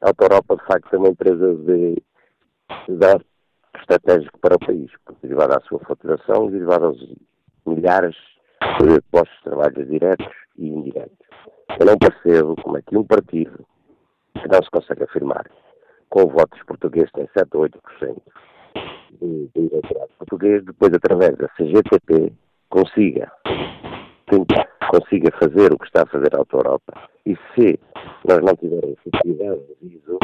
[0.00, 1.94] A Auto Europa, de facto, é uma empresa de,
[2.88, 3.20] de
[3.78, 4.90] estratégico para o país,
[5.22, 6.98] derivada à sua faturação derivada aos
[7.66, 8.16] milhares
[8.80, 11.26] de postos de trabalho diretos e indiretos.
[11.78, 13.64] Eu não percebo como é que um partido
[14.34, 15.46] que não se consegue afirmar
[16.08, 18.22] com votos portugueses tem 7 ou 8%
[19.20, 22.32] de, eleitorado português, depois através da CGTP
[22.68, 23.30] consiga
[24.90, 27.08] consiga fazer o que está a fazer a Auto Europa.
[27.24, 27.78] E se
[28.26, 28.98] nós não tivermos
[29.80, 30.18] disso,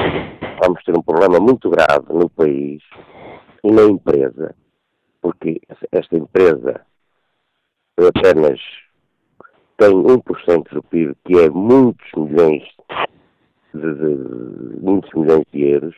[0.61, 2.83] vamos ter um problema muito grave no país
[3.63, 4.57] e na empresa,
[5.23, 5.61] porque
[5.93, 6.81] esta empresa
[7.97, 8.61] apenas
[9.77, 12.65] tem 1% do PIB, que é muitos milhões
[13.73, 15.95] de, de, muitos milhões de euros,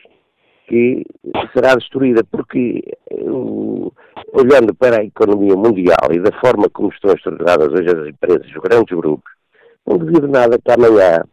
[0.69, 1.03] que
[1.51, 2.83] será destruída, porque
[4.31, 8.61] olhando para a economia mundial e da forma como estão estruturadas hoje as empresas, os
[8.61, 9.31] grandes grupos,
[9.85, 11.23] não duvido nada que amanhã,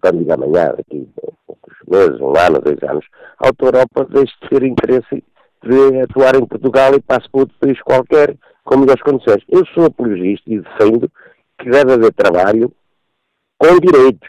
[0.00, 3.04] quando digo amanhã, daqui a poucos meses, um ano, dois anos,
[3.40, 5.24] a Auto Europa deixe de ter interesse
[5.64, 9.42] de atuar em Portugal e passe para outro país qualquer com melhores condições.
[9.48, 11.10] Eu sou apologista e defendo
[11.58, 12.72] que deve haver trabalho
[13.58, 14.28] com direitos,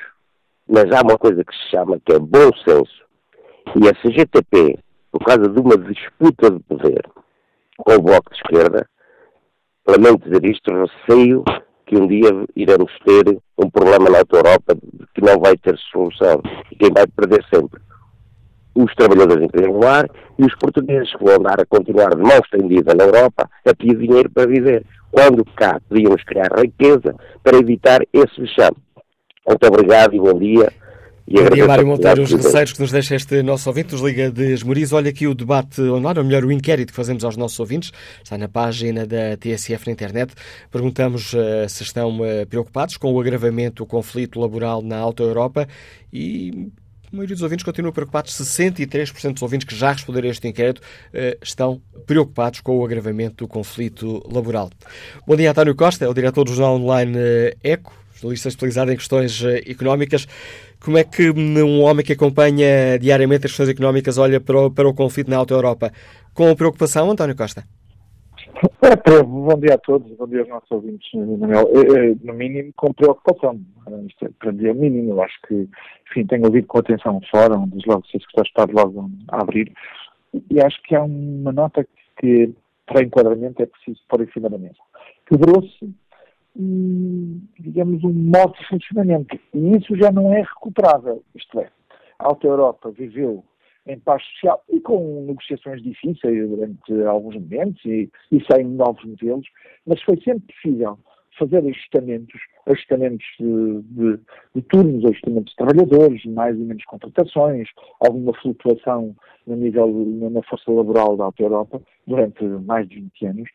[0.67, 3.10] mas há uma coisa que se chama que é bom senso.
[3.75, 4.79] E a CGTP,
[5.11, 7.01] por causa de uma disputa de poder
[7.77, 8.87] com o Bloco de Esquerda,
[9.87, 11.43] lamento dizer isto, receio
[11.85, 14.75] que um dia iremos ter um problema na Europa
[15.13, 17.81] que não vai ter solução e quem vai perder sempre
[18.73, 22.93] os trabalhadores em triangular e os portugueses que vão andar a continuar de mão estendida
[22.95, 28.39] na Europa a pedir dinheiro para viver, quando cá podíamos criar riqueza para evitar esse
[28.39, 28.77] vexame.
[29.45, 30.71] Muito obrigado e bom dia.
[31.31, 34.29] E Bom dia, Mário Monteiro, os receiros que nos deixa este nosso ouvinte, nos Liga
[34.29, 34.91] de Esmoriz.
[34.91, 38.37] Olha aqui o debate online, ou melhor, o inquérito que fazemos aos nossos ouvintes, está
[38.37, 40.33] na página da TSF na internet.
[40.69, 45.69] Perguntamos uh, se estão uh, preocupados com o agravamento do conflito laboral na Alta Europa
[46.11, 46.69] e
[47.13, 48.33] a maioria dos ouvintes continua preocupados.
[48.33, 53.45] 63% dos ouvintes que já responderam a este inquérito uh, estão preocupados com o agravamento
[53.45, 54.69] do conflito laboral.
[55.25, 57.17] Bom dia, António Costa, é o diretor do jornal online
[57.63, 60.27] ECO, jornalista especializado em questões económicas.
[60.83, 64.87] Como é que um homem que acompanha diariamente as questões económicas olha para o, para
[64.87, 65.91] o conflito na Alta Europa?
[66.33, 67.63] Com preocupação, António Costa?
[68.81, 71.67] É, bom dia a todos, bom dia aos nossos ouvintes, Manuel.
[71.73, 73.59] É, é, no mínimo, com preocupação.
[74.07, 75.11] Isto é, para mim é o mínimo.
[75.11, 75.67] Eu acho que,
[76.09, 79.71] enfim, tenho ouvido com atenção o fórum, desde logo se o Estado logo a abrir,
[80.49, 81.85] e acho que há uma nota
[82.19, 82.53] que,
[82.85, 84.75] para enquadramento, é preciso pôr em cima da mesa.
[85.27, 85.93] Quebrou-se
[86.55, 89.39] digamos, um modo de funcionamento.
[89.53, 91.23] E isso já não é recuperável.
[91.35, 91.69] Isto é,
[92.19, 93.43] a Alta Europa viveu
[93.87, 99.47] em paz social e com negociações difíceis durante alguns momentos e, e sem novos modelos,
[99.85, 100.99] mas foi sempre possível
[101.39, 104.19] fazer ajustamentos, ajustamentos de, de,
[104.53, 107.67] de, turnos, ajustamentos de trabalhadores, mais e menos contratações,
[107.99, 109.15] alguma flutuação
[109.47, 109.87] no nível,
[110.29, 113.49] na força laboral da Alta Europa durante mais de 20 anos,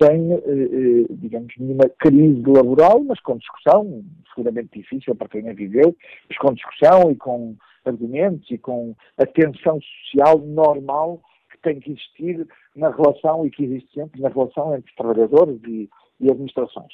[0.00, 4.04] sem, eh, eh, digamos, nenhuma crise laboral, mas com discussão,
[4.34, 5.96] seguramente difícil para quem a viveu,
[6.28, 11.92] mas com discussão e com argumentos e com a tensão social normal que tem que
[11.92, 15.88] existir na relação e que existe sempre na relação entre trabalhadores e,
[16.20, 16.92] e administrações.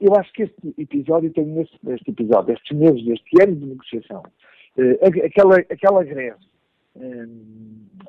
[0.00, 4.22] Eu acho que este episódio tem neste, este episódio, estes meses, este ano de negociação,
[4.78, 6.51] eh, aquela, aquela greve
[7.00, 7.26] eh,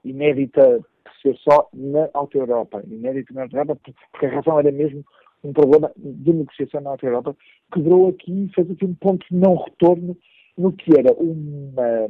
[0.03, 0.79] inédita
[1.21, 3.79] ser só na Alta Europa, inédito na Alta Europa,
[4.11, 5.03] porque a razão era mesmo
[5.43, 7.35] um problema de negociação na Alta Europa,
[7.73, 10.17] quebrou aqui e fez aqui um ponto de não retorno
[10.57, 12.09] no que era uma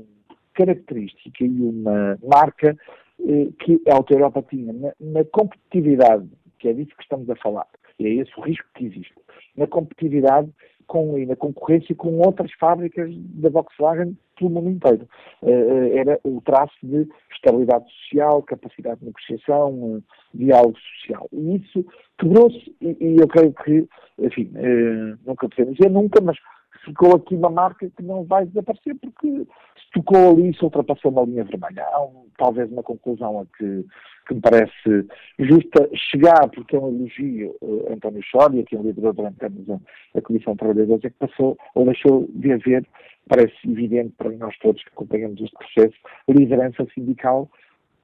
[0.53, 2.77] característica e uma marca
[3.19, 6.27] eh, que a Alta Europa tinha na, na competitividade,
[6.59, 7.67] que é disso que estamos a falar,
[7.99, 9.13] e é esse o risco que existe,
[9.55, 10.49] na competitividade
[10.87, 15.07] com, na concorrência com outras fábricas da Volkswagen pelo mundo inteiro.
[15.41, 21.27] Uh, era o traço de estabilidade social, capacidade de negociação, uh, diálogo social.
[21.31, 21.85] E isso
[22.17, 23.87] quebrou-se e, e, eu creio que,
[24.19, 26.37] enfim, uh, nunca podemos dizer nunca, mas
[26.83, 31.23] ficou aqui uma marca que não vai desaparecer porque se tocou ali, se ultrapassou uma
[31.23, 31.85] linha vermelha.
[31.91, 33.85] Há um, talvez uma conclusão a que,
[34.27, 35.07] que me parece
[35.39, 39.69] justa chegar, porque é um elogio uh, António Chória, que é um liderou durante anos
[39.69, 39.79] a,
[40.17, 42.85] a Comissão de Trabalhadores, é que passou ou deixou de haver,
[43.27, 45.95] parece evidente para nós todos que acompanhamos este processo,
[46.27, 47.49] liderança sindical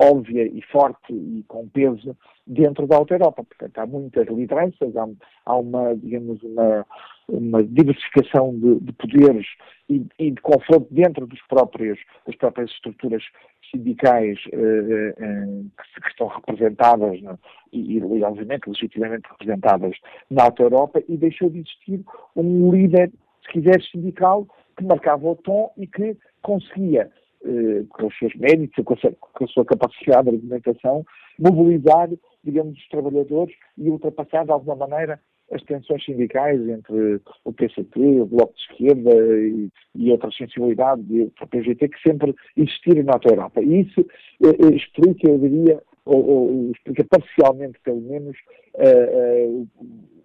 [0.01, 2.15] óbvia e forte e com peso
[2.47, 3.43] dentro da Alta Europa.
[3.43, 5.05] Portanto, há muitas lideranças, há,
[5.45, 6.85] há uma, digamos, uma,
[7.29, 9.47] uma diversificação de, de poderes
[9.89, 13.23] e, e, de confronto dentro dos próprios, das próprias estruturas
[13.71, 17.37] sindicais eh, eh, eh que, estão representadas né,
[17.71, 19.95] e, e, obviamente, legitimamente representadas
[20.29, 22.03] na Alta Europa e deixou de existir
[22.35, 23.11] um líder,
[23.45, 27.11] se quiser, sindical que marcava o tom e que conseguia
[27.45, 31.05] eh, com os seus méritos, com a, sua, com a sua capacidade de argumentação,
[31.37, 32.09] mobilizar,
[32.43, 35.19] digamos, os trabalhadores e ultrapassar de alguma maneira
[35.51, 41.21] as tensões sindicais entre o PCP, o Bloco de Esquerda e, e outras sensibilidades, e
[41.21, 43.61] o PGT, que sempre existiram na Europa.
[43.61, 44.01] E isso
[44.43, 48.35] eh, eh, explica, eu diria, ou, ou, explica parcialmente, pelo menos,
[48.75, 49.67] uh, uh,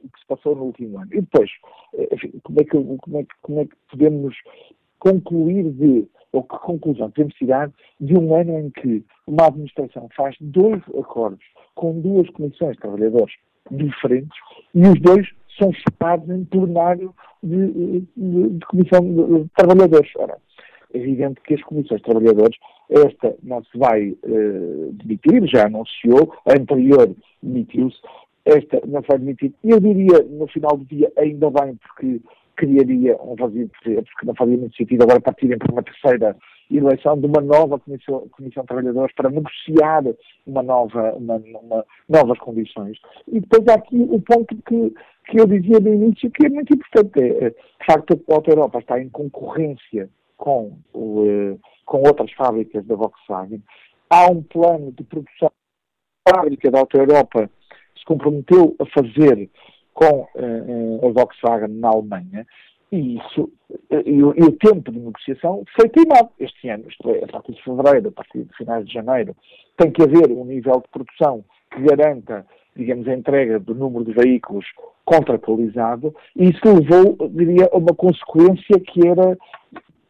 [0.05, 1.11] o que se passou no último ano.
[1.13, 1.51] E depois,
[2.13, 4.35] enfim, como, é que, como, é que, como é que podemos
[4.99, 10.35] concluir de ou que conclusão temos tirado de um ano em que uma administração faz
[10.41, 11.45] dois acordos
[11.77, 13.35] com duas comissões de trabalhadores
[13.71, 14.37] diferentes
[14.75, 15.27] e os dois
[15.59, 20.11] são chamados em plenário de, de, de comissão de, de trabalhadores.
[20.17, 20.37] Ora,
[20.93, 22.57] é evidente que as comissões de trabalhadores,
[22.91, 27.99] esta não se vai uh, demitir, já anunciou, a anterior demitiu-se,
[28.45, 29.53] esta não se vai demitir.
[29.63, 32.21] Eu diria, no final do dia, ainda bem, porque
[32.57, 36.37] criaria um vazio de poder, porque não fazia muito sentido agora partirem para uma terceira
[36.71, 40.03] eleição de uma nova Comissão, comissão de Trabalhadores para negociar
[40.47, 42.99] uma nova, uma, uma, novas condições.
[43.29, 44.95] E depois há aqui o ponto que,
[45.27, 47.21] que eu dizia no início, que é muito importante.
[47.21, 52.85] É, de facto, a Auto Europa está em concorrência com, o, eh, com outras fábricas
[52.87, 53.63] da Volkswagen.
[54.11, 55.51] Há um plano de produção.
[56.27, 57.51] A fábrica da Auto Europa
[57.97, 59.51] se comprometeu a fazer
[59.95, 62.47] com uh, a Volkswagen na Alemanha
[62.95, 63.51] e isso
[63.91, 67.53] e o, e o, tempo de negociação foi queimado este ano, isto é, a partir
[67.53, 69.35] de fevereiro, a partir de finais de janeiro,
[69.77, 74.13] tem que haver um nível de produção que garanta, digamos, a entrega do número de
[74.13, 74.65] veículos
[75.05, 79.37] contratualizado, e isso levou, diria, a uma consequência que era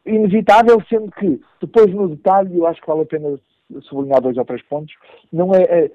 [0.04, 3.40] inevitável, sendo que depois no detalhe, eu acho que vale a pena
[3.82, 4.94] sublinhar dois ou três pontos,
[5.32, 5.90] não é, é, é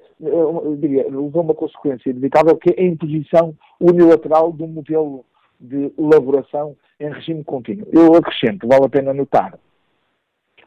[0.78, 5.24] diria, levou uma consequência inevitável que é a imposição unilateral de um modelo
[5.60, 7.86] de elaboração em regime contínuo.
[7.92, 9.58] Eu acrescento, vale a pena notar,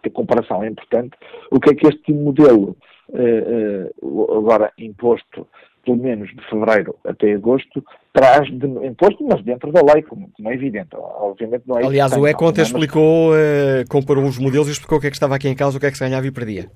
[0.01, 1.17] que a comparação é importante,
[1.51, 2.75] o que é que este modelo,
[3.13, 3.91] eh, eh,
[4.35, 5.47] agora imposto
[5.85, 7.83] pelo menos de fevereiro até agosto,
[8.13, 10.89] traz de imposto, mas dentro da lei, como, como é evidente.
[10.93, 15.07] Obviamente não é Aliás, o Econte explicou, uh, comparou os modelos e explicou o que
[15.07, 16.69] é que estava aqui em causa, o que é que se ganhava e perdia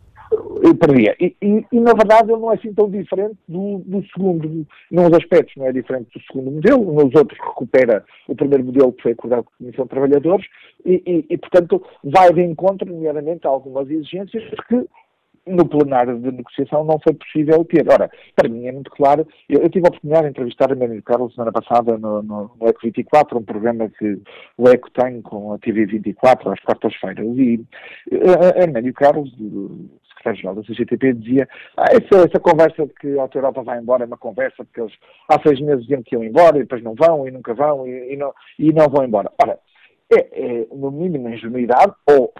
[0.76, 1.16] perdia.
[1.20, 5.14] E, e, e, na verdade ele não é assim tão diferente do, do segundo, nos
[5.14, 9.12] aspectos não é diferente do segundo modelo, nos outros recupera o primeiro modelo que foi
[9.12, 10.46] acordado com a Comissão de Trabalhadores
[10.86, 14.86] e, e, portanto vai de encontro, nomeadamente, a algumas exigências que
[15.48, 17.88] no plenário de negociação não foi possível ter.
[17.90, 21.02] Ora, para mim é muito claro, eu, eu tive a oportunidade de entrevistar a Médio
[21.04, 24.20] Carlos semana passada no, no, no, ECO 24, um programa que
[24.58, 27.64] o ECO tem com a TV 24 às quartas-feiras, e
[28.12, 29.34] a, a Médio Carlos,
[30.18, 31.48] secretário-geral da CGTP, dizia
[31.78, 34.82] ah, essa, essa, conversa de que a Auto Europa vai embora é uma conversa porque
[34.82, 34.94] eles
[35.30, 38.14] há seis meses diziam que iam embora e depois não vão e nunca vão e,
[38.14, 39.32] e não, e não vão embora.
[39.42, 39.60] Ora,
[40.14, 42.34] é, é no mínimo ingenuidade ou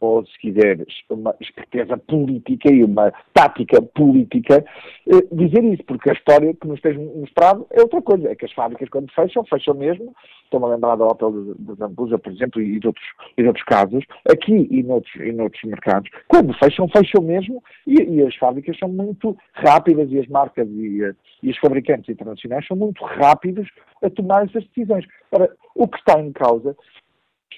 [0.00, 4.64] ou se quiseres, uma esperteza política e uma tática política,
[5.06, 8.44] eh, dizer isso, porque a história que nos tens mostrado é outra coisa, é que
[8.44, 12.62] as fábricas quando fecham, fecham mesmo, estou-me a lembrar da Opel de Zambuja, por exemplo,
[12.62, 13.04] e de outros,
[13.36, 18.00] e de outros casos, aqui e noutros, e noutros mercados, quando fecham, fecham mesmo, e,
[18.00, 22.66] e as fábricas são muito rápidas, e as marcas e, eh, e os fabricantes internacionais
[22.66, 23.68] são muito rápidos
[24.02, 25.04] a tomar essas decisões.
[25.32, 26.76] Ora, o que está em causa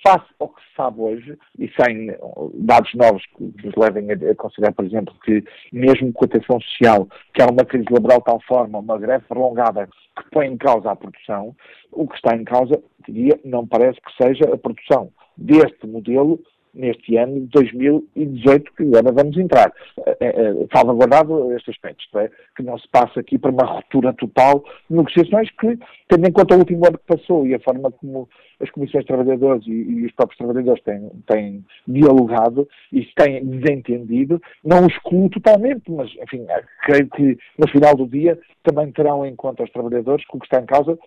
[0.03, 2.16] face ao que se sabe hoje, e sem
[2.55, 7.09] dados novos que nos levem a, considerar, por exemplo, que mesmo com a tensão social,
[7.34, 10.91] que há uma crise laboral de tal forma, uma greve prolongada que põe em causa
[10.91, 11.55] a produção,
[11.93, 16.41] o que está em causa, diria, não parece que seja a produção deste modelo
[16.74, 19.72] neste ano de 2018 que agora vamos entrar.
[20.20, 24.12] É, é, salvaguardado este aspecto, isto é, que não se passa aqui para uma ruptura
[24.14, 27.90] total de negociações que, tendo em conta o último ano que passou e a forma
[27.90, 28.28] como
[28.60, 33.44] as comissões de trabalhadores e, e os próprios trabalhadores têm, têm dialogado e se têm
[33.44, 36.46] desentendido, não os excluo totalmente, mas, enfim,
[36.84, 40.46] creio que no final do dia também terão em conta os trabalhadores que o que
[40.46, 40.98] está em causa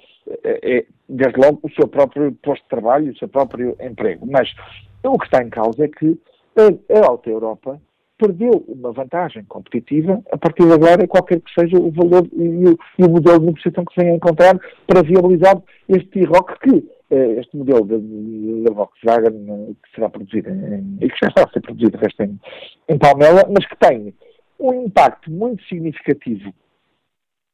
[0.43, 4.26] é, é desde logo, o seu próprio posto de trabalho, o seu próprio emprego.
[4.26, 4.49] Mas
[5.10, 6.20] o que está em causa é que
[6.56, 7.82] a, Alta Europa
[8.18, 12.78] perdeu uma vantagem competitiva a partir de agora, qualquer que seja o valor e o,
[12.99, 16.89] e o modelo de negociação que se venha a encontrar para viabilizar este T-Rock que
[17.10, 21.49] eh, este modelo da Volkswagen eh, que será produzido em, e que já está a
[21.51, 22.39] ser produzido resto em,
[22.88, 24.14] em Palmela, mas que tem
[24.60, 26.54] um impacto muito significativo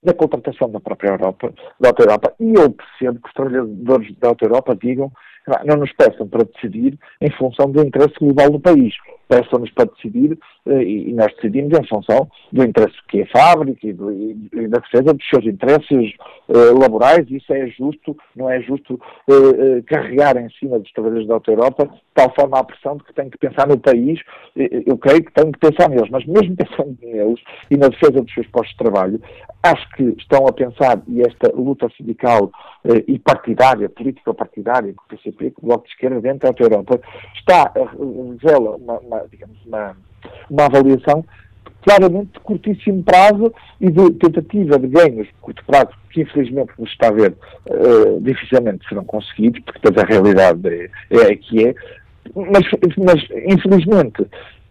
[0.03, 4.29] na contratação da própria Europa, da Auto Europa, e eu percebo que os trabalhadores da
[4.29, 5.11] Auto Europa digam
[5.65, 8.93] não nos peçam para decidir em função do interesse global do país.
[9.29, 13.87] Peçam-nos para decidir eh, e nós decidimos em função do interesse que é a fábrica
[13.87, 16.13] e, do, e da defesa dos seus interesses
[16.47, 17.25] uh, laborais.
[17.29, 21.51] Isso é justo, não é justo uh, uh, carregar em cima dos trabalhadores da Auto
[21.51, 24.19] Europa de tal forma a pressão de que tem que pensar no país.
[24.55, 27.39] Eu creio que tem que pensar neles, mas mesmo pensando neles
[27.71, 29.21] e na defesa dos seus postos de trabalho,
[29.63, 32.51] acho que estão a pensar, e esta luta sindical
[33.07, 36.99] e partidária, política partidária, que o PCP, que o Bloco de Esquerda dentro da Europa,
[37.35, 37.71] está
[38.41, 39.95] revela uma, uma, digamos, uma,
[40.49, 41.23] uma avaliação
[41.81, 46.87] claramente de curtíssimo prazo e de tentativa de ganhos de curto prazo, que infelizmente, como
[46.87, 47.33] se está a ver,
[47.69, 50.67] uh, dificilmente serão conseguidos, porque toda a realidade
[51.09, 51.75] é, é que é,
[52.35, 52.65] mas,
[52.97, 54.25] mas infelizmente,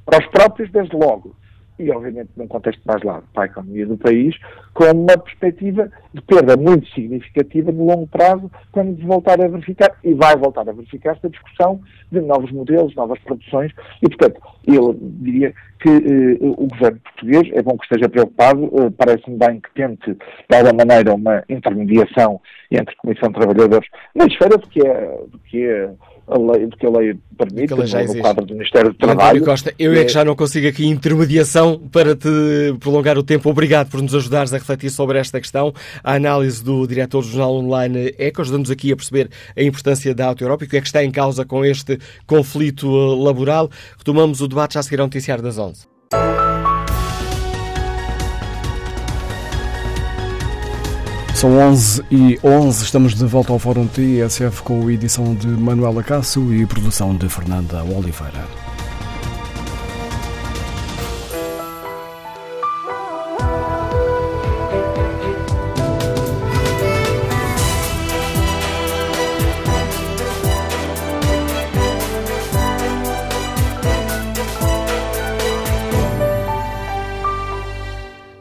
[0.05, 1.35] para os próprios, desde logo,
[1.79, 4.37] e, obviamente, num contexto mais largo para a economia do país,
[4.74, 10.14] com uma perspectiva de perda muito significativa de longo prazo, quando voltar a verificar, e
[10.14, 13.72] vai voltar a verificar esta discussão de novos modelos, novas produções,
[14.03, 18.91] e, portanto, eu diria que eh, o governo português, é bom que esteja preocupado, eh,
[18.97, 24.59] parece-me bem que tente, de alguma maneira, uma intermediação entre Comissão de Trabalhadores na esfera
[24.59, 25.91] do que é, do que é
[26.31, 29.16] a lei, do que a lei permite, lei já no, quadro do Ministério do António
[29.16, 29.45] Trabalho.
[29.45, 32.29] Costa, eu é que já não consigo aqui intermediação para te
[32.79, 33.49] prolongar o tempo.
[33.49, 35.72] Obrigado por nos ajudares a refletir sobre esta questão.
[36.05, 40.26] A análise do diretor do Jornal Online ECO ajuda-nos aqui a perceber a importância da
[40.26, 43.70] Auto Europa e o que é que está em causa com este conflito eh, laboral.
[43.97, 45.87] Retomamos o debate já a seguir ao noticiário das 11.
[51.39, 56.53] São 11 e 11, estamos de volta ao Fórum TSF com edição de Manuela Cássio
[56.53, 58.68] e produção de Fernanda Oliveira.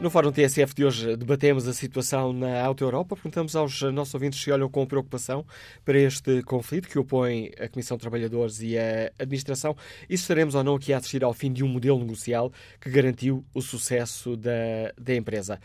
[0.07, 3.13] No Fórum TSF de hoje debatemos a situação na Auto Europa.
[3.13, 5.45] Perguntamos aos nossos ouvintes se olham com preocupação
[5.83, 9.75] para este conflito que opõe a Comissão de Trabalhadores e a Administração
[10.09, 12.89] e se estaremos ou não aqui a assistir ao fim de um modelo negocial que
[12.89, 15.59] garantiu o sucesso da, da empresa.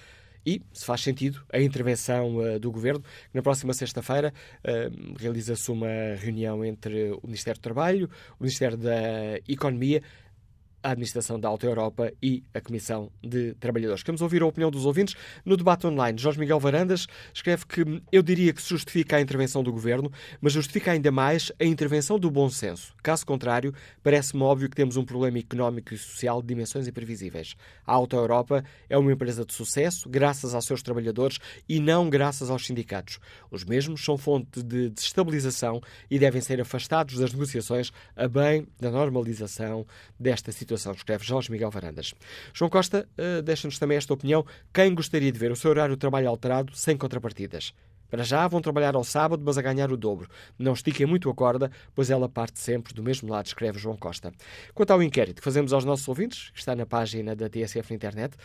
[0.45, 3.03] E se faz sentido a intervenção uh, do Governo.
[3.33, 4.35] Na próxima sexta-feira
[4.65, 10.03] uh, realiza-se uma reunião entre o Ministério do Trabalho, o Ministério da Economia,
[10.83, 14.03] a Administração da Alta Europa e a Comissão de Trabalhadores.
[14.03, 15.15] Queremos ouvir a opinião dos ouvintes.
[15.45, 19.63] No debate online, Jorge Miguel Varandas escreve que eu diria que se justifica a intervenção
[19.63, 20.11] do Governo,
[20.41, 22.95] mas justifica ainda mais a intervenção do bom senso.
[23.03, 23.73] Caso contrário,
[24.03, 27.55] parece-me óbvio que temos um problema económico e social de dimensões imprevisíveis.
[27.87, 32.51] A Alta Europa é uma empresa de sucesso graças aos seus trabalhadores e não graças
[32.51, 33.21] aos sindicatos.
[33.51, 35.81] Os mesmos são fonte de desestabilização
[36.11, 39.87] e devem ser afastados das negociações a bem da normalização
[40.19, 42.15] desta situação situação, escreve Jorge Miguel Varandas.
[42.53, 44.45] João Costa uh, deixa-nos também esta opinião.
[44.73, 47.75] Quem gostaria de ver o seu horário de trabalho alterado sem contrapartidas?
[48.11, 50.29] Para já vão trabalhar ao sábado, mas a ganhar o dobro.
[50.59, 54.33] Não estiquem muito a corda, pois ela parte sempre do mesmo lado, escreve João Costa.
[54.75, 57.97] Quanto ao inquérito que fazemos aos nossos ouvintes, que está na página da TSF na
[57.97, 58.37] internet,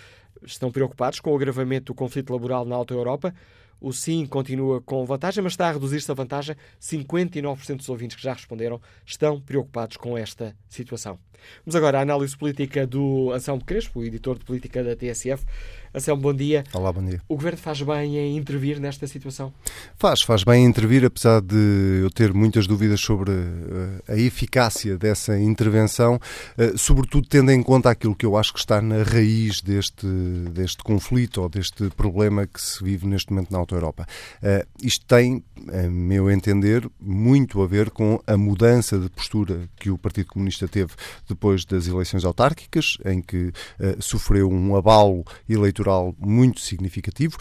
[0.41, 3.33] estão preocupados com o agravamento do conflito laboral na Alta Europa.
[3.79, 6.55] O sim continua com vantagem, mas está a reduzir-se a vantagem.
[6.81, 11.19] 59% dos ouvintes que já responderam estão preocupados com esta situação.
[11.65, 15.45] Vamos agora à análise política do Anselmo Crespo, o editor de política da TSF.
[15.93, 16.63] Anselmo, bom dia.
[16.73, 17.21] Olá, bom dia.
[17.27, 19.53] O Governo faz bem em intervir nesta situação?
[19.95, 24.97] Faz, faz bem em intervir, apesar de eu ter muitas dúvidas sobre uh, a eficácia
[24.97, 29.61] dessa intervenção, uh, sobretudo tendo em conta aquilo que eu acho que está na raiz
[29.61, 30.05] deste,
[30.51, 34.05] deste conflito ou deste problema que se vive neste momento na Europa.
[34.41, 39.89] Uh, isto tem, a meu entender, muito a ver com a mudança de postura que
[39.89, 40.93] o Partido Comunista teve
[41.27, 43.51] depois das eleições autárquicas, em que
[43.99, 47.37] sofreu um abalo eleitoral muito significativo.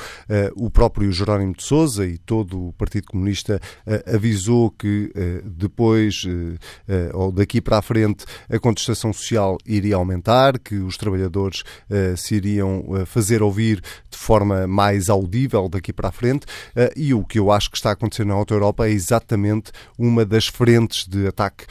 [0.55, 3.61] o próprio Jerónimo de Sousa e todo o Partido Comunista
[4.07, 5.13] avisou que
[5.45, 6.25] depois,
[7.15, 11.63] ou daqui para a frente, a contestação social iria aumentar, que os trabalhadores
[12.17, 16.47] se iriam fazer ouvir de forma mais audível daqui para a frente.
[16.97, 20.25] e o que eu acho que está a acontecer na Auto Europa é exatamente uma
[20.25, 21.67] das frentes de ataque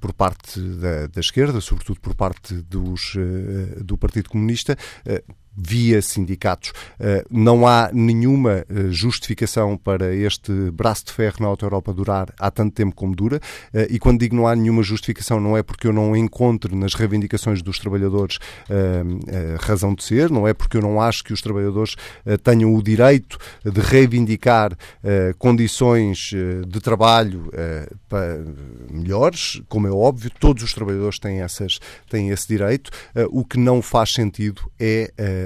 [0.00, 3.14] por parte da, da esquerda, sobretudo por parte dos,
[3.82, 4.76] do Partido Comunista,
[5.56, 6.72] via sindicatos.
[7.30, 12.74] Não há nenhuma justificação para este braço de ferro na Auto Europa durar há tanto
[12.74, 13.40] tempo como dura,
[13.88, 17.62] e quando digo não há nenhuma justificação, não é porque eu não encontro nas reivindicações
[17.62, 18.38] dos trabalhadores
[19.60, 21.96] razão de ser, não é porque eu não acho que os trabalhadores
[22.42, 24.76] tenham o direito de reivindicar
[25.38, 26.30] condições
[26.66, 27.50] de trabalho
[28.90, 31.78] melhores, como é óbvio, todos os trabalhadores têm, essas,
[32.08, 32.90] têm esse direito.
[33.30, 35.43] O que não faz sentido é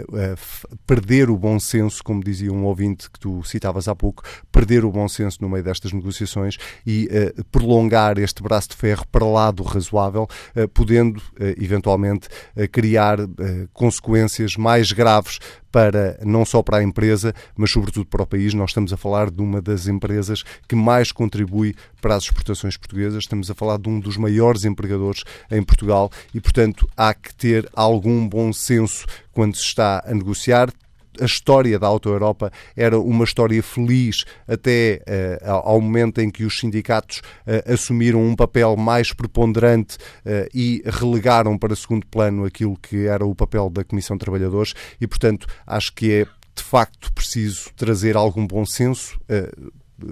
[0.87, 4.91] perder o bom senso, como dizia um ouvinte que tu citavas há pouco, perder o
[4.91, 9.51] bom senso no meio destas negociações e uh, prolongar este braço de ferro para lá
[9.51, 12.29] do razoável, uh, podendo uh, eventualmente
[12.73, 13.19] criar
[13.73, 15.39] consequências mais graves
[15.71, 18.55] para não só para a empresa, mas sobretudo para o país.
[18.55, 23.25] Nós estamos a falar de uma das empresas que mais contribui para as exportações portuguesas.
[23.25, 27.69] Estamos a falar de um dos maiores empregadores em Portugal e, portanto, há que ter
[27.75, 30.71] algum bom senso quando se está a negociar
[31.21, 35.03] a história da Auto Europa era uma história feliz até
[35.43, 40.83] uh, ao momento em que os sindicatos uh, assumiram um papel mais preponderante uh, e
[40.87, 44.75] relegaram para segundo plano aquilo que era o papel da Comissão de Trabalhadores.
[45.01, 49.19] E, portanto, acho que é de facto preciso trazer algum bom senso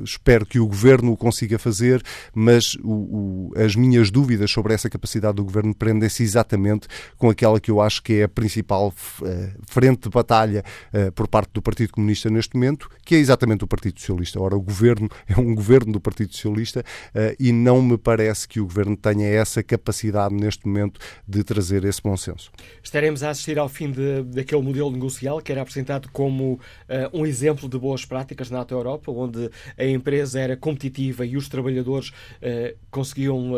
[0.02, 2.02] espero que o Governo o consiga fazer,
[2.34, 7.60] mas o, o, as minhas dúvidas sobre essa capacidade do Governo prendem-se exatamente com aquela
[7.60, 9.24] que eu acho que é a principal uh,
[9.66, 13.66] frente de batalha uh, por parte do Partido Comunista neste momento, que é exatamente o
[13.66, 14.40] Partido Socialista.
[14.40, 18.60] Ora, o Governo é um Governo do Partido Socialista uh, e não me parece que
[18.60, 22.50] o Governo tenha essa capacidade neste momento de trazer esse bom senso.
[22.82, 26.60] Estaremos a assistir ao fim de, daquele modelo negocial que era apresentado como
[27.12, 32.08] um exemplo de boas práticas na Europa, onde a empresa era competitiva e os trabalhadores
[32.08, 33.56] uh, conseguiam uh,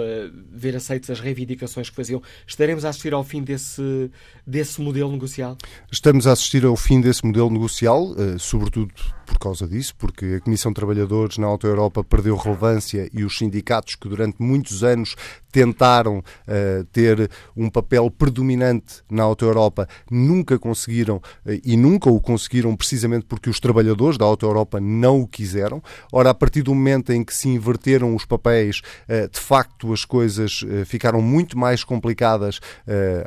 [0.51, 2.23] ver aceitas as reivindicações que faziam.
[2.47, 4.11] Estaremos a assistir ao fim desse,
[4.47, 5.57] desse modelo negocial?
[5.91, 8.93] Estamos a assistir ao fim desse modelo negocial, uh, sobretudo
[9.29, 13.37] por causa disso, porque a Comissão de Trabalhadores na Alta Europa perdeu relevância e os
[13.37, 15.15] sindicatos que durante muitos anos
[15.53, 22.21] tentaram uh, ter um papel predominante na Auto Europa nunca conseguiram uh, e nunca o
[22.21, 25.83] conseguiram precisamente porque os trabalhadores da Auto Europa não o quiseram.
[26.13, 30.05] Ora, a partir do momento em que se inverteram os papéis, uh, de facto as
[30.05, 32.61] coisas ficaram muito mais complicadas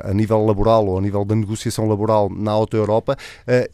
[0.02, 3.16] a nível laboral ou a nível da negociação laboral na Auto Europa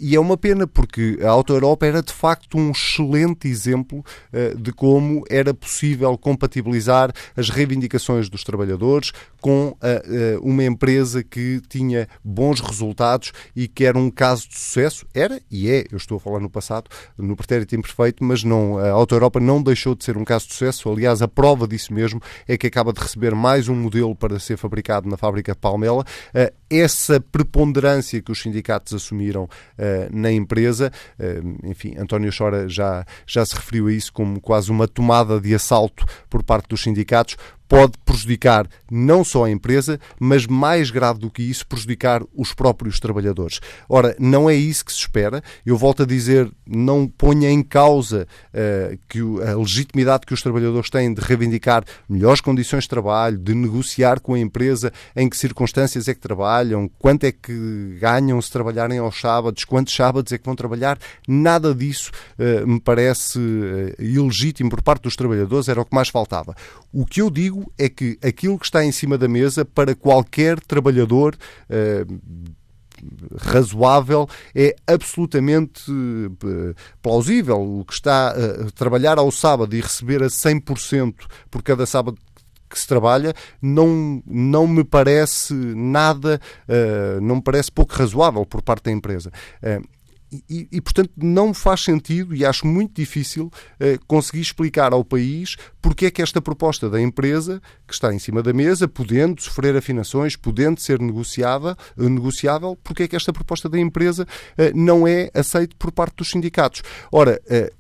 [0.00, 4.58] e é uma pena porque a Auto Europa era de facto um excelente exemplo uh,
[4.58, 11.60] de como era possível compatibilizar as reivindicações dos trabalhadores com uh, uh, uma empresa que
[11.68, 15.06] tinha bons resultados e que era um caso de sucesso.
[15.14, 18.90] Era e é, eu estou a falar no passado, no pretérito imperfeito, mas não, a
[18.90, 20.90] Auto Europa não deixou de ser um caso de sucesso.
[20.90, 24.56] Aliás, a prova disso mesmo é que acaba de receber mais um modelo para ser
[24.56, 26.04] fabricado na fábrica de Palmela.
[26.68, 29.48] essa preponderância que os sindicatos assumiram
[30.10, 30.90] na empresa,
[31.64, 36.06] enfim, António Chora já, já se referiu a isso como quase uma tomada de assalto
[36.30, 37.36] por parte dos sindicatos,
[37.68, 42.98] pode prejudicar não só a empresa, mas mais grave do que isso, prejudicar os próprios
[42.98, 43.60] trabalhadores.
[43.88, 45.42] Ora, não é isso que se espera.
[45.64, 50.88] Eu volto a dizer, não ponha em causa uh, que a legitimidade que os trabalhadores
[50.88, 56.08] têm de reivindicar melhores condições de trabalho, de negociar com a empresa em que circunstâncias
[56.08, 60.44] é que trabalham, quanto é que ganham se trabalharem aos sábados, quantos sábados é que
[60.44, 60.98] vão trabalhar.
[61.26, 66.08] Nada disso uh, me parece uh, ilegítimo por parte dos trabalhadores, era o que mais
[66.08, 66.54] faltava.
[66.92, 69.94] O que eu digo digo é que aquilo que está em cima da mesa para
[69.94, 71.36] qualquer trabalhador
[71.68, 72.18] uh,
[73.36, 77.60] razoável é absolutamente uh, plausível.
[77.60, 81.14] O que está a trabalhar ao sábado e receber a 100%
[81.50, 82.18] por cada sábado
[82.70, 83.32] que se trabalha
[83.62, 86.38] não, não me parece nada,
[87.22, 89.32] não me parece pouco razoável por parte da empresa.
[90.30, 93.50] E, e, portanto, não faz sentido e acho muito difícil
[93.80, 98.18] eh, conseguir explicar ao país porque é que esta proposta da empresa, que está em
[98.18, 103.32] cima da mesa, podendo sofrer afinações, podendo ser negociável, eh, negociável porque é que esta
[103.32, 104.26] proposta da empresa
[104.56, 106.82] eh, não é aceita por parte dos sindicatos.
[107.10, 107.72] Ora, eh,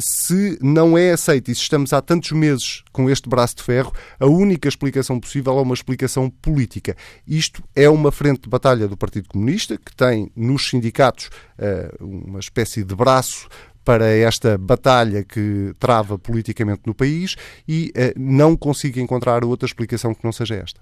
[0.00, 3.92] se não é aceito e se estamos há tantos meses com este braço de ferro,
[4.18, 6.96] a única explicação possível é uma explicação política.
[7.26, 12.40] Isto é uma frente de batalha do Partido Comunista, que tem nos sindicatos uh, uma
[12.40, 13.48] espécie de braço
[13.84, 17.36] para esta batalha que trava politicamente no país
[17.68, 20.80] e uh, não consigo encontrar outra explicação que não seja esta.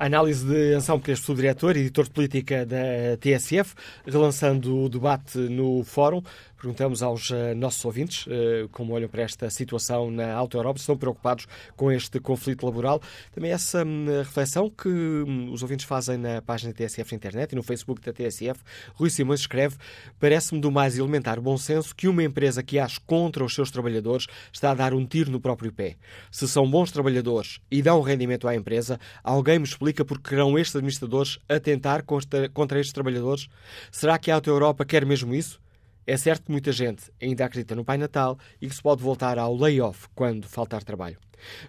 [0.00, 3.74] Análise de Anselmo Crespo, diretor e editor de política da TSF,
[4.06, 6.22] relançando o debate no fórum.
[6.56, 10.82] Perguntamos aos uh, nossos ouvintes uh, como olham para esta situação na Alta Europa, se
[10.82, 11.46] estão preocupados
[11.76, 13.00] com este conflito laboral.
[13.32, 17.52] Também essa um, reflexão que um, os ouvintes fazem na página da TSF na internet
[17.52, 18.60] e no Facebook da TSF.
[18.94, 19.76] Rui Simões escreve:
[20.18, 24.26] Parece-me do mais elementar bom senso que uma empresa que age contra os seus trabalhadores
[24.52, 25.96] está a dar um tiro no próprio pé.
[26.28, 30.76] Se são bons trabalhadores e dão rendimento à empresa, alguém me explica porque querão estes
[30.76, 33.48] administradores atentar contra, contra estes trabalhadores?
[33.90, 35.60] Será que a Alta Europa quer mesmo isso?
[36.06, 39.38] É certo que muita gente ainda acredita no Pai Natal e que se pode voltar
[39.38, 41.18] ao layoff quando faltar trabalho.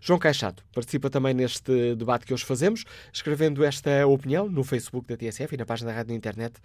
[0.01, 5.17] João Caixato participa também neste debate que hoje fazemos, escrevendo esta opinião no Facebook da
[5.17, 6.55] TSF e na página da rádio na internet.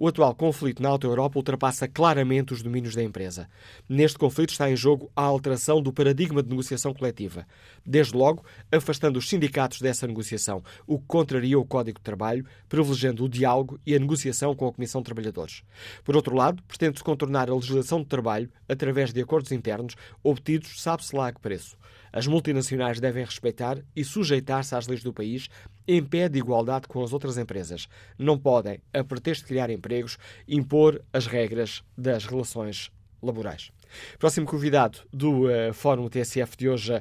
[0.00, 3.48] O atual conflito na Alta Europa ultrapassa claramente os domínios da empresa.
[3.88, 7.44] Neste conflito está em jogo a alteração do paradigma de negociação coletiva.
[7.84, 13.24] Desde logo, afastando os sindicatos dessa negociação, o que contraria o Código de Trabalho, privilegiando
[13.24, 15.64] o diálogo e a negociação com a Comissão de Trabalhadores.
[16.04, 21.16] Por outro lado, pretende-se contornar a legislação de trabalho através de acordos internos obtidos, sabe-se
[21.16, 21.76] lá a que preço.
[22.12, 25.48] As multinacionais devem respeitar e sujeitar-se às leis do país
[25.88, 27.88] em pé de igualdade com as outras empresas.
[28.18, 33.72] Não podem, a pretexto de criar empregos, impor as regras das relações laborais.
[34.18, 36.92] Próximo convidado do uh, Fórum TSF de hoje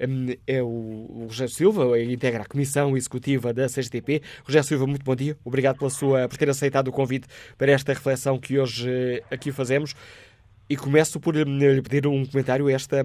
[0.00, 4.22] um, é o, Rogério Silva, ele integra a Comissão Executiva da CGTP.
[4.44, 5.36] Rogério Silva, muito bom dia.
[5.42, 7.26] Obrigado pela sua, por ter aceitado o convite
[7.56, 9.94] para esta reflexão que hoje uh, aqui fazemos.
[10.68, 13.02] E começo por lhe pedir um comentário esta,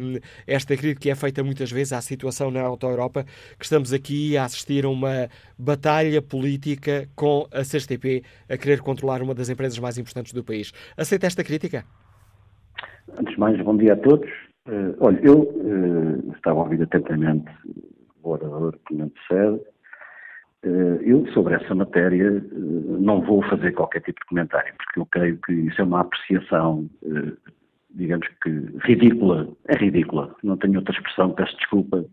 [0.48, 3.26] esta crítica que é feita muitas vezes à situação na Auto Europa,
[3.58, 9.22] que estamos aqui a assistir a uma batalha política com a CSTP a querer controlar
[9.22, 10.72] uma das empresas mais importantes do país.
[10.96, 11.84] Aceita esta crítica?
[13.20, 14.30] Antes de mais, bom dia a todos.
[14.68, 17.52] Uh, olha, eu uh, estava a ouvir atentamente
[18.24, 19.60] o orador que me antecede.
[20.66, 25.38] Uh, eu, sobre essa matéria, não vou fazer qualquer tipo de comentário, porque eu creio
[25.38, 26.90] que isso é uma apreciação,
[27.92, 28.50] digamos que
[28.84, 29.48] ridícula.
[29.68, 30.36] É ridícula.
[30.44, 32.04] Não tenho outra expressão, peço desculpa,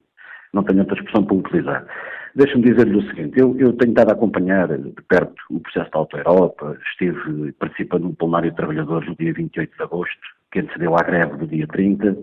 [0.52, 1.86] não tenho outra expressão para utilizar.
[2.34, 5.98] Deixe-me dizer-lhe o seguinte, eu, eu, tenho estado a acompanhar de perto o processo da
[5.98, 10.20] Auto Europa, estive participando no plenário de trabalhadores no dia 28 de agosto,
[10.52, 12.14] que antecedeu à greve do dia 30,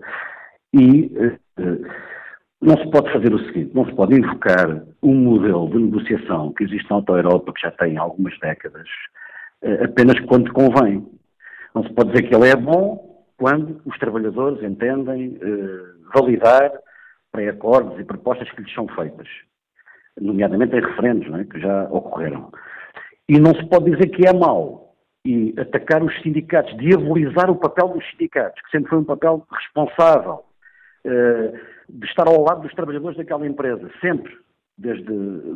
[0.72, 1.10] e
[1.58, 1.86] uh,
[2.64, 6.64] não se pode fazer o seguinte, não se pode invocar um modelo de negociação que
[6.64, 8.88] existe na Auto-Europa, que já tem algumas décadas,
[9.62, 11.06] uh, apenas quando convém.
[11.74, 16.72] Não se pode dizer que ele é bom quando os trabalhadores entendem uh, validar
[17.30, 19.28] pré-acordos e propostas que lhes são feitas,
[20.18, 21.44] nomeadamente em referendos, é?
[21.44, 22.50] que já ocorreram.
[23.28, 24.94] E não se pode dizer que é mau
[25.26, 30.44] e atacar os sindicatos, diabolizar o papel dos sindicatos, que sempre foi um papel responsável
[31.04, 34.36] de estar ao lado dos trabalhadores daquela empresa, sempre
[34.76, 35.12] desde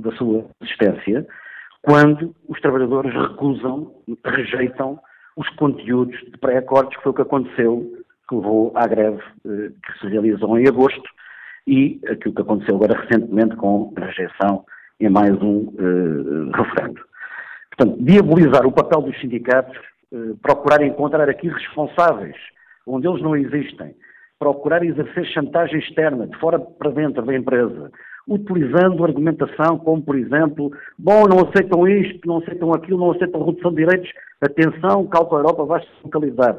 [0.07, 1.27] a sua existência,
[1.83, 3.95] quando os trabalhadores recusam,
[4.25, 5.01] rejeitam
[5.37, 9.99] os conteúdos de pré-acordos, que foi o que aconteceu, que levou à greve uh, que
[10.01, 11.09] se realizou em agosto,
[11.67, 14.65] e aquilo que aconteceu agora recentemente com a rejeição
[14.99, 17.01] em mais um uh, referendo.
[17.77, 19.79] Portanto, diabolizar o papel dos sindicatos,
[20.13, 22.35] eh, procurar encontrar aqui responsáveis
[22.85, 23.95] onde eles não existem,
[24.39, 27.91] procurar exercer chantagem externa, de fora para dentro da empresa,
[28.27, 33.71] utilizando argumentação como, por exemplo, bom, não aceitam isto, não aceitam aquilo, não aceitam redução
[33.71, 34.11] de direitos,
[34.41, 36.59] atenção, que a Auto Europa vai se localizar.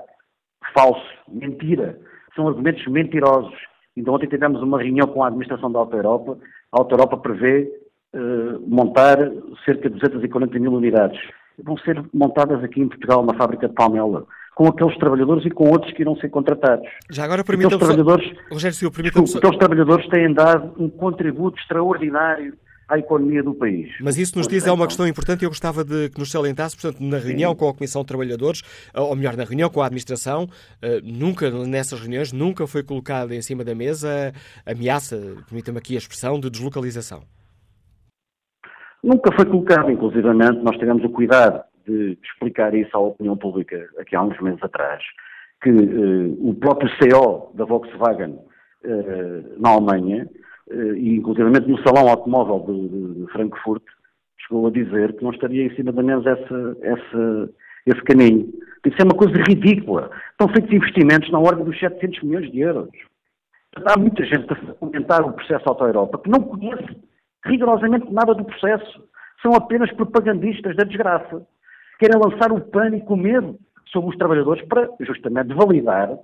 [0.73, 1.97] Falso, mentira.
[2.35, 3.53] São argumentos mentirosos.
[3.95, 6.37] Então ontem tivemos uma reunião com a administração da Auto Europa.
[6.71, 7.71] A Auto Europa prevê
[8.13, 9.17] eh, montar
[9.65, 11.19] cerca de 240 mil unidades.
[11.63, 14.25] Vão ser montadas aqui em Portugal, na fábrica de Palmela,
[14.59, 16.85] com aqueles trabalhadores e com outros que irão ser contratados.
[17.09, 22.55] Já agora permita aqueles trabalhadores, Rogério Silva, permita aqueles trabalhadores têm dado um contributo extraordinário
[22.89, 23.89] à economia do país.
[24.01, 26.75] Mas isso nos diz é uma questão importante e eu gostava de que nos salientasse,
[26.75, 27.57] portanto, na reunião Sim.
[27.57, 28.61] com a Comissão de Trabalhadores,
[28.93, 30.49] ou melhor, na reunião com a Administração,
[30.81, 34.33] eh, nunca, nessas reuniões, nunca foi colocada em cima da mesa
[34.65, 37.21] a ameaça, permita-me aqui a expressão, de deslocalização.
[39.01, 44.15] Nunca foi colocado, inclusivamente, nós tivemos o cuidado de explicar isso à opinião pública aqui
[44.15, 45.01] há uns meses atrás,
[45.61, 48.39] que uh, o próprio CEO da Volkswagen
[48.85, 50.27] uh, na Alemanha,
[50.69, 53.83] uh, e inclusivamente no Salão Automóvel de, de, Frankfurt,
[54.37, 57.49] chegou a dizer que não estaria em cima da mesa essa, essa,
[57.85, 58.53] esse caminho.
[58.85, 60.09] Isso é uma coisa ridícula.
[60.31, 62.89] Estão feitos investimentos na ordem dos 700 milhões de euros.
[63.85, 66.97] Há muita gente a comentar o processo Auto Europa que não conhece
[67.45, 69.03] rigorosamente nada do processo.
[69.41, 71.45] São apenas propagandistas da desgraça.
[71.99, 73.59] Querem lançar o pânico, o medo
[73.91, 76.17] sobre os trabalhadores para justamente validar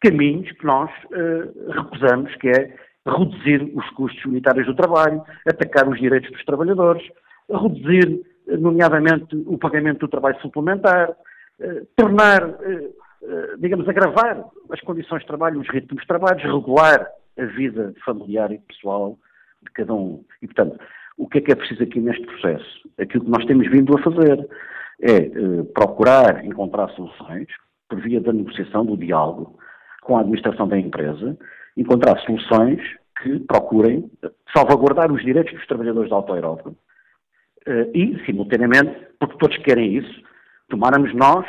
[0.00, 2.74] caminhos que nós uh, recusamos, que é
[3.06, 7.02] reduzir os custos unitários do trabalho, atacar os direitos dos trabalhadores,
[7.50, 15.26] reduzir, nomeadamente, o pagamento do trabalho suplementar, uh, tornar, uh, digamos, agravar as condições de
[15.26, 17.06] trabalho, os ritmos de trabalho, regular
[17.38, 19.18] a vida familiar e pessoal
[19.62, 20.24] de cada um.
[20.40, 20.78] E, portanto,
[21.16, 22.88] o que é que é preciso aqui neste processo?
[22.98, 24.48] Aquilo que nós temos vindo a fazer
[25.00, 27.46] é eh, procurar encontrar soluções
[27.88, 29.58] por via da negociação, do diálogo
[30.02, 31.36] com a administração da empresa,
[31.76, 32.80] encontrar soluções
[33.22, 34.10] que procurem
[34.56, 36.72] salvaguardar os direitos dos trabalhadores da Auto Europa
[37.66, 40.22] eh, e, simultaneamente, porque todos querem isso,
[40.68, 41.46] tomáramos nós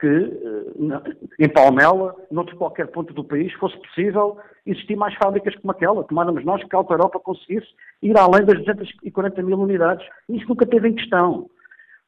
[0.00, 5.72] que eh, em Palmela, noutro qualquer ponto do país, fosse possível existir mais fábricas como
[5.72, 6.04] aquela.
[6.04, 7.66] Tomáramos nós que a Auto Europa conseguisse
[8.02, 10.06] ir além das 240 mil unidades.
[10.28, 11.50] Isso nunca teve em questão.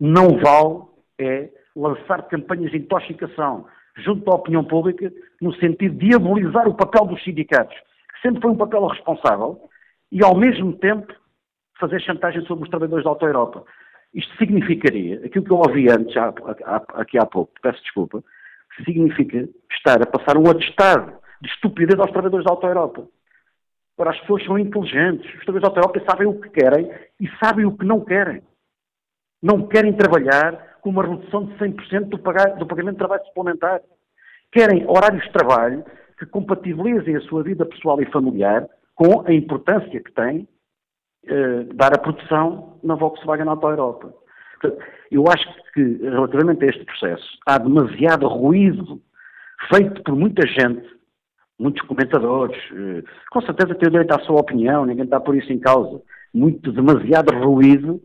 [0.00, 0.82] Não vale
[1.18, 7.04] é lançar campanhas de intoxicação junto à opinião pública no sentido de diabolizar o papel
[7.06, 9.60] dos sindicatos, que sempre foi um papel responsável,
[10.10, 11.12] e ao mesmo tempo
[11.78, 13.64] fazer chantagem sobre os trabalhadores da Auto Europa.
[14.14, 16.14] Isto significaria, aquilo que eu ouvi antes,
[16.94, 18.24] aqui há pouco, peço desculpa,
[18.84, 23.06] significa estar a passar um atestado de estupidez aos trabalhadores da Auto Europa.
[23.96, 26.90] Ora, as pessoas são inteligentes, os trabalhadores da Auto Europa sabem o que querem
[27.20, 28.42] e sabem o que não querem.
[29.42, 32.16] Não querem trabalhar com uma redução de 100% do,
[32.58, 33.80] do pagamento de trabalho suplementar.
[34.52, 35.84] Querem horários de trabalho
[36.18, 40.46] que compatibilizem a sua vida pessoal e familiar com a importância que tem
[41.26, 44.14] eh, dar a produção na Volkswagen Auto Europa.
[45.10, 49.00] Eu acho que, relativamente a este processo, há demasiado ruído
[49.74, 50.86] feito por muita gente,
[51.58, 55.52] muitos comentadores, eh, com certeza tem o direito à sua opinião, ninguém está por isso
[55.52, 56.02] em causa,
[56.34, 58.00] muito demasiado ruído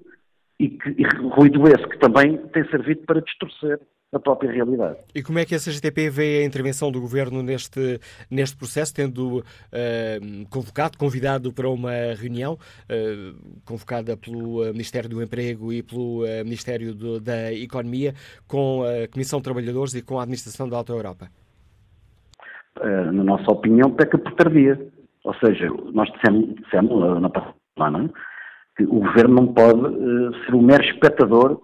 [0.60, 3.80] e, que, e ruído esse que também tem servido para distorcer
[4.14, 4.97] a própria realidade.
[5.14, 7.99] E como é que a CGTP vê a intervenção do Governo neste,
[8.32, 15.22] neste processo, tendo uh, convocado, convidado para uma reunião, uh, convocada pelo eh, Ministério do
[15.22, 18.14] Emprego e pelo uh, Ministério do, da Economia,
[18.47, 21.28] com a Comissão de Trabalhadores e com a Administração da Alta Europa?
[22.78, 24.78] na nossa opinião, peca por tardia.
[25.24, 28.12] Ou seja, nós dissemos, dissemos na passada semana
[28.76, 29.82] que o Governo não pode
[30.45, 31.61] ser um mero espectador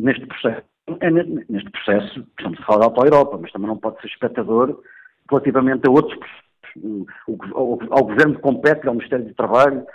[0.00, 0.62] neste processo
[1.00, 4.82] é neste processo, estamos a falar da Auto-Europa, mas também não pode ser espectador
[5.30, 6.44] relativamente a outros processos.
[7.90, 9.86] Ao Governo compete, ao Ministério do Trabalho,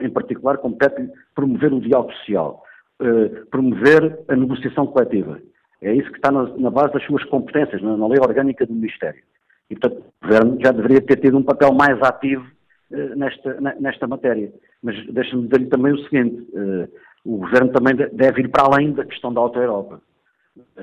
[0.00, 2.62] em particular, compete promover o diálogo social,
[3.00, 5.40] eh, promover a negociação coletiva.
[5.80, 9.22] É isso que está na, base das suas competências, na, lei orgânica do Ministério.
[9.70, 12.46] E, portanto, o Governo já deveria ter tido um papel mais ativo
[12.90, 14.52] nesta, nesta matéria.
[14.82, 16.88] Mas deixa-me dizer-lhe também o seguinte, eh,
[17.24, 20.00] o Governo também deve ir para além da questão da Auto-Europa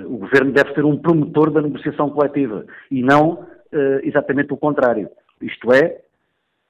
[0.05, 3.45] o governo deve ser um promotor da negociação coletiva e não
[4.03, 5.09] exatamente o contrário.
[5.41, 6.01] Isto é,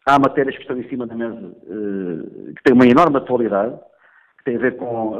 [0.05, 1.51] há matérias que estão em cima da mesa
[2.55, 3.77] que têm uma enorme atualidade,
[4.39, 5.15] que têm a ver com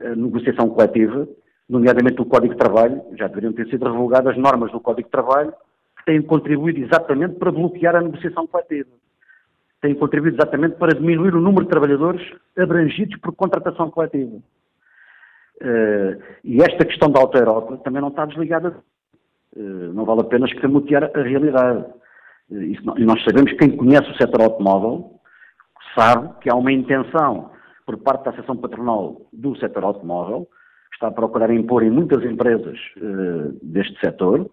[0.00, 1.28] a negociação coletiva,
[1.68, 5.12] nomeadamente o Código de Trabalho, já deveriam ter sido revogadas as normas do Código de
[5.12, 5.52] Trabalho,
[5.98, 8.88] que têm contribuído exatamente para bloquear a negociação coletiva.
[9.80, 12.20] Têm contribuído exatamente para diminuir o número de trabalhadores
[12.56, 14.36] abrangidos por contratação coletiva.
[15.62, 18.76] Uh, e esta questão da Auto-Europa também não está desligada.
[19.54, 21.84] Uh, não vale a pena escamotear a realidade.
[22.50, 22.62] Uh,
[22.98, 25.20] e nós sabemos, quem conhece o setor automóvel,
[25.94, 27.50] sabe que há uma intenção
[27.84, 30.46] por parte da Associação Patronal do setor automóvel,
[30.90, 32.78] que está a procurar impor em muitas empresas
[33.62, 34.48] deste setor,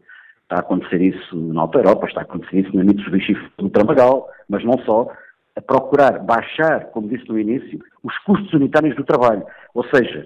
[0.48, 4.64] está a acontecer isso na Auto-Europa, está a acontecer isso na Mitsubishi no Tramagal, mas
[4.64, 5.12] não só,
[5.56, 9.46] a procurar baixar, como disse no início, os custos unitários do trabalho.
[9.74, 10.26] Ou seja,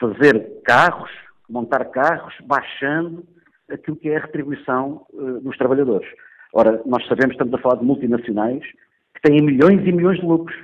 [0.00, 1.10] fazer carros,
[1.48, 3.24] montar carros, baixando
[3.70, 6.08] aquilo que é a retribuição uh, dos trabalhadores.
[6.52, 8.62] Ora, nós sabemos, estamos a falar de multinacionais
[9.14, 10.56] que têm milhões e milhões de lucros.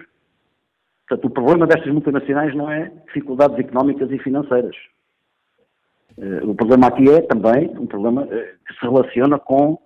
[1.08, 4.76] Portanto, o problema destas multinacionais não é dificuldades económicas e financeiras.
[6.18, 9.78] Uh, o problema aqui é também um problema uh, que se relaciona com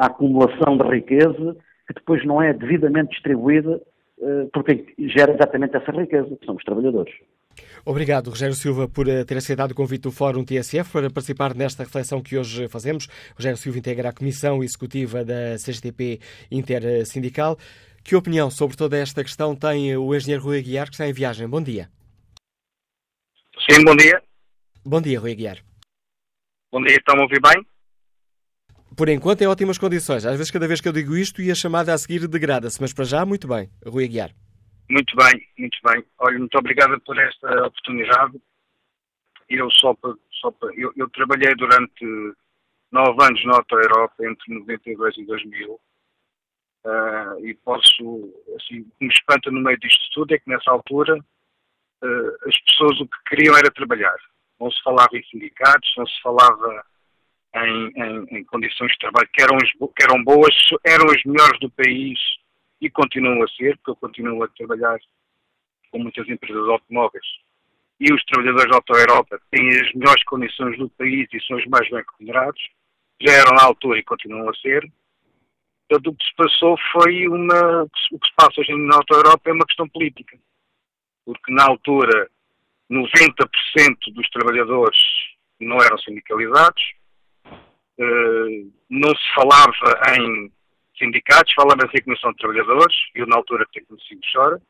[0.00, 1.54] a acumulação de riqueza
[1.86, 3.78] que depois não é devidamente distribuída
[4.54, 7.12] por quem gera exatamente essa riqueza, que são os trabalhadores.
[7.84, 11.84] Obrigado, Rogério Silva, por eh, ter aceitado o convite do Fórum TSF para participar nesta
[11.84, 13.08] reflexão que hoje fazemos.
[13.36, 16.20] Rogério Silva integra a Comissão Executiva da CGTP
[16.50, 17.58] Intersindical.
[18.02, 21.48] Que opinião sobre toda esta questão tem o engenheiro Rui Aguiar, que está em viagem?
[21.48, 21.88] Bom dia.
[23.68, 24.20] Sim, bom dia.
[24.86, 25.58] Bom dia, Rui Aguiar.
[26.70, 27.66] Bom dia, estão a ouvir bem?
[28.94, 30.26] Por enquanto, em ótimas condições.
[30.26, 32.92] Às vezes, cada vez que eu digo isto, e a chamada a seguir degrada-se, mas
[32.92, 33.70] para já, muito bem.
[33.86, 34.30] Rui Aguiar.
[34.90, 36.04] Muito bem, muito bem.
[36.18, 38.38] Olha, muito obrigado por esta oportunidade.
[39.48, 39.96] Eu só,
[40.40, 42.04] só eu, eu, trabalhei durante
[42.92, 45.80] nove anos na Auto Europa, entre 92 e 2000, uh,
[46.84, 50.70] ah, e posso, assim, o que me espanta no meio disto tudo é que nessa
[50.70, 54.16] altura uh, as pessoas o que queriam era trabalhar.
[54.60, 56.84] Não se falava em sindicatos, não se falava
[57.56, 61.70] em, em, em condições de trabalho que eram, que eram boas, eram as melhores do
[61.70, 62.18] país
[62.80, 64.98] e continuam a ser, porque eu continuo a trabalhar
[65.90, 67.24] com muitas empresas automóveis
[68.00, 71.66] e os trabalhadores da Auto Europa têm as melhores condições do país e são os
[71.66, 72.62] mais bem remunerados,
[73.20, 74.90] já eram na altura e continuam a ser.
[75.88, 77.84] Portanto, o que se passou foi uma.
[77.84, 80.36] O que se passa hoje na Auto Europa é uma questão política.
[81.24, 82.30] Porque na altura
[82.90, 84.98] 90% dos trabalhadores
[85.60, 86.82] não eram sindicalizados,
[87.98, 89.72] eh, não se falava
[90.18, 90.52] em
[90.98, 94.60] sindicatos, falava-se em Comissão de Trabalhadores, eu na altura até conheci chora,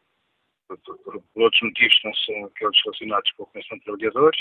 [0.68, 4.40] por, por, por, outros motivos que não são aqueles relacionados com a Comissão de Trabalhadores,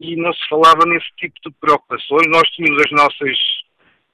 [0.00, 2.26] e não se falava nesse tipo de preocupações.
[2.28, 3.38] Nós tínhamos as nossas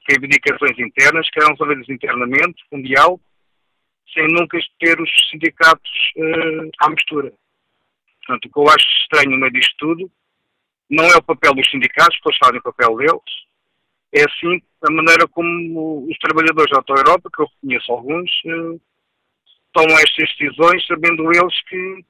[0.08, 3.20] reivindicações internas, que eram resolvidas internamente, mundial,
[4.12, 7.32] sem nunca ter os sindicatos uh, à mistura.
[8.30, 10.10] Portanto, o que eu acho estranho no meio disto tudo
[10.88, 13.32] não é o papel dos sindicatos, porque eles fazem o papel deles,
[14.12, 18.80] é assim a maneira como os trabalhadores da Auto Europa, que eu reconheço alguns, eh,
[19.72, 22.04] tomam estas decisões, sabendo eles que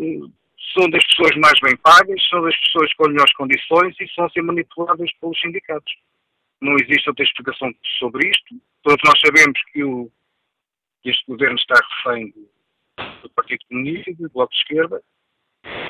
[0.00, 0.30] eh,
[0.74, 4.30] são das pessoas mais bem pagas, são das pessoas com melhores condições e são a
[4.30, 5.92] ser manipuladas pelos sindicatos.
[6.60, 8.60] Não existe outra explicação sobre isto.
[8.82, 10.10] Todos nós sabemos que o,
[11.04, 12.48] este governo está refém do,
[13.22, 15.02] do Partido Comunista e do Bloco de Esquerda,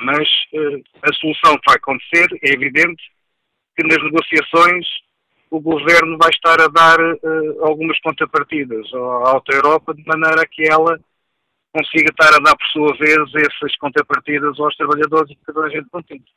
[0.03, 3.03] mas uh, a solução que vai acontecer é evidente
[3.77, 4.87] que nas negociações
[5.51, 10.63] o governo vai estar a dar uh, algumas contrapartidas à Alta Europa de maneira que
[10.71, 10.99] ela
[11.75, 15.71] consiga estar a dar por sua vez essas contrapartidas aos trabalhadores e que toda a
[15.71, 16.31] gente contente.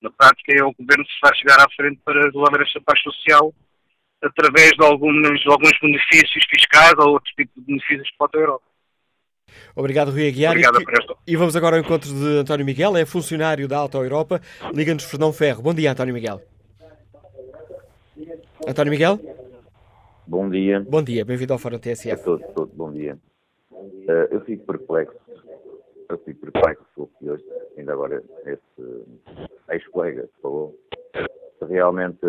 [0.00, 3.00] Na prática é o governo que se vai chegar à frente para resolver esta paz
[3.02, 3.54] social
[4.22, 8.64] através de alguns, alguns benefícios fiscais ou outro tipo de benefícios para a Europa.
[9.80, 10.58] Obrigado, Rui Aguiar.
[10.58, 10.62] E,
[11.32, 14.38] e vamos agora ao encontro de António Miguel, é funcionário da Alta Europa.
[14.74, 15.62] Liga-nos Fernão Ferro.
[15.62, 16.42] Bom dia, António Miguel.
[18.68, 19.18] António Miguel?
[20.26, 20.80] Bom dia.
[20.80, 22.12] Bom dia, bem-vindo ao Fórum TSF.
[22.12, 23.18] A todos, todos, bom dia.
[23.70, 25.16] Uh, eu fico perplexo,
[26.10, 27.44] eu fico perplexo com o que hoje,
[27.78, 29.04] ainda agora, esse
[29.70, 30.78] ex-colega falou.
[31.66, 32.20] Realmente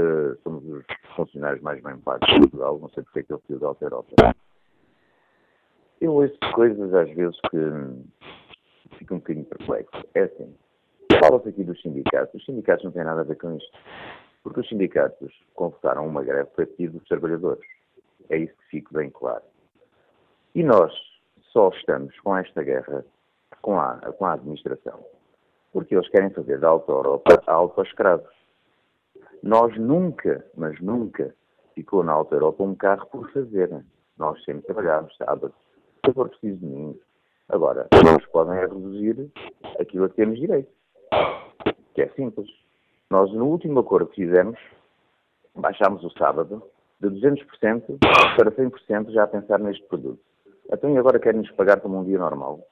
[0.41, 0.83] somos os
[1.17, 4.35] funcionários mais bem pagos de Portugal, não sei porque é que ele fez Alta Europa.
[6.01, 10.03] Eu ouço coisas às vezes que fico um bocadinho perplexo.
[10.15, 10.55] É assim,
[11.21, 12.33] fala-se aqui dos sindicatos.
[12.33, 13.77] Os sindicatos não têm nada a ver com isto.
[14.41, 17.63] Porque os sindicatos convocaram uma greve para pedido dos trabalhadores.
[18.29, 19.43] É isso que fica bem claro.
[20.55, 20.91] E nós
[21.51, 23.05] só estamos com esta guerra
[23.61, 25.05] com a, com a administração.
[25.71, 28.33] Porque eles querem fazer da Alta Europa a Alta Escravos.
[29.43, 31.35] Nós nunca, mas nunca,
[31.75, 33.69] ficou na Alta Europa um carro por fazer.
[34.17, 35.53] Nós sempre trabalhámos sábados,
[36.05, 36.99] se for preciso de mim.
[37.49, 39.29] Agora, eles podem reduzir
[39.79, 40.71] aquilo a que temos direito.
[41.93, 42.49] Que é simples.
[43.09, 44.57] Nós, no último acordo que fizemos,
[45.55, 46.63] baixámos o sábado
[46.99, 47.97] de 200%
[48.37, 50.21] para 100% já a pensar neste produto.
[50.71, 52.65] Então, e agora querem-nos pagar como um dia normal?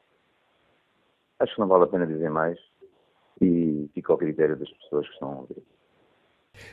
[1.39, 2.57] Acho que não vale a pena dizer mais
[3.41, 5.63] e fica ao critério das pessoas que estão a ouvir.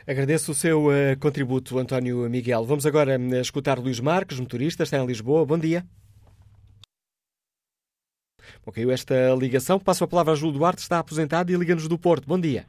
[0.07, 2.63] Agradeço o seu uh, contributo, António Miguel.
[2.65, 5.45] Vamos agora uh, escutar Luís Marques, motorista, está em Lisboa.
[5.45, 5.83] Bom dia.
[8.71, 9.79] Caiu esta ligação.
[9.79, 12.27] Passo a palavra a Júlio Duarte, está aposentado e liga-nos do Porto.
[12.27, 12.65] Bom dia.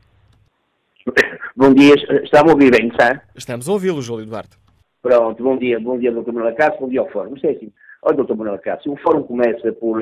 [1.57, 3.21] Bom dia, está-me a ouvir bem, está?
[3.35, 4.57] Estamos a ouvi-lo, Júlio Duarte.
[5.03, 6.33] Pronto, bom dia, bom dia, Dr.
[6.33, 7.35] Manuel Cássio, bom dia ao Fórum.
[7.35, 7.73] Isto é assim,
[8.03, 8.35] olha, Dr.
[8.35, 10.01] Manuel Cássio, o Fórum começa por,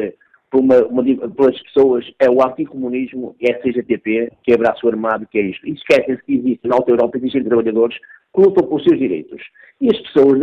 [0.51, 5.27] por uma, uma, pelas pessoas, é o anticomunismo, é a CGTP, que é braço armado,
[5.27, 5.67] que é isto.
[5.67, 7.97] E esquecem-se que existe, na Alta Europa, existem trabalhadores
[8.35, 9.43] que lutam pelos seus direitos.
[9.81, 10.39] E as pessoas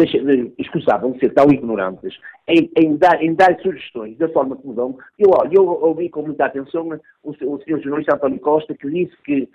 [0.59, 2.13] excusavam de ser tão ignorantes
[2.47, 4.97] em, em, dar, em dar sugestões da forma que mudam.
[5.17, 6.89] Eu, eu ouvi com muita atenção
[7.23, 9.47] o, o senhor jornalista António Costa, que disse que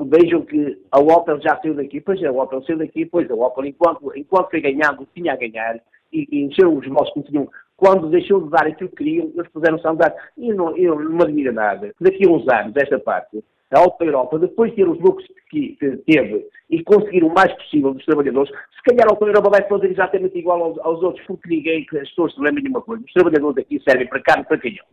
[0.00, 3.66] vejam que a Opel já saiu daqui, pois a Opel saiu daqui, pois a Opel,
[3.66, 5.80] enquanto, enquanto foi ganhando, tinha a ganhar,
[6.12, 7.48] e, e encheram os bolsos que tinham.
[7.76, 10.14] Quando deixou de dar aquilo que queriam, eles puseram-se a andar.
[10.36, 11.92] E não, eu não me admira nada.
[12.00, 13.42] Daqui a uns anos, desta parte,
[13.72, 17.92] a Alta Europa, depois de ter os lucros que, teve e conseguir o mais possível
[17.94, 21.48] dos trabalhadores, se calhar a Alta Europa vai fazer exatamente igual aos, aos outros, porque
[21.48, 23.02] ninguém, as pessoas se lembrem de uma coisa.
[23.04, 24.84] Os trabalhadores aqui servem para carne para canhão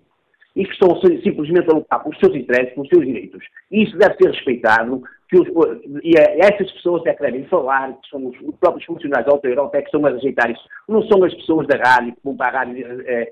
[0.55, 3.43] e que estão simplesmente a lutar pelos seus interesses, pelos seus direitos.
[3.71, 5.47] E isso deve ser respeitado, que os,
[6.03, 9.33] e é, essas pessoas é que devem falar, que são os, os próprios funcionários da
[9.33, 10.63] Alta Europa, é que estão a rejeitar isso.
[10.87, 13.31] Não são as pessoas da rádio que vão para a rádio é,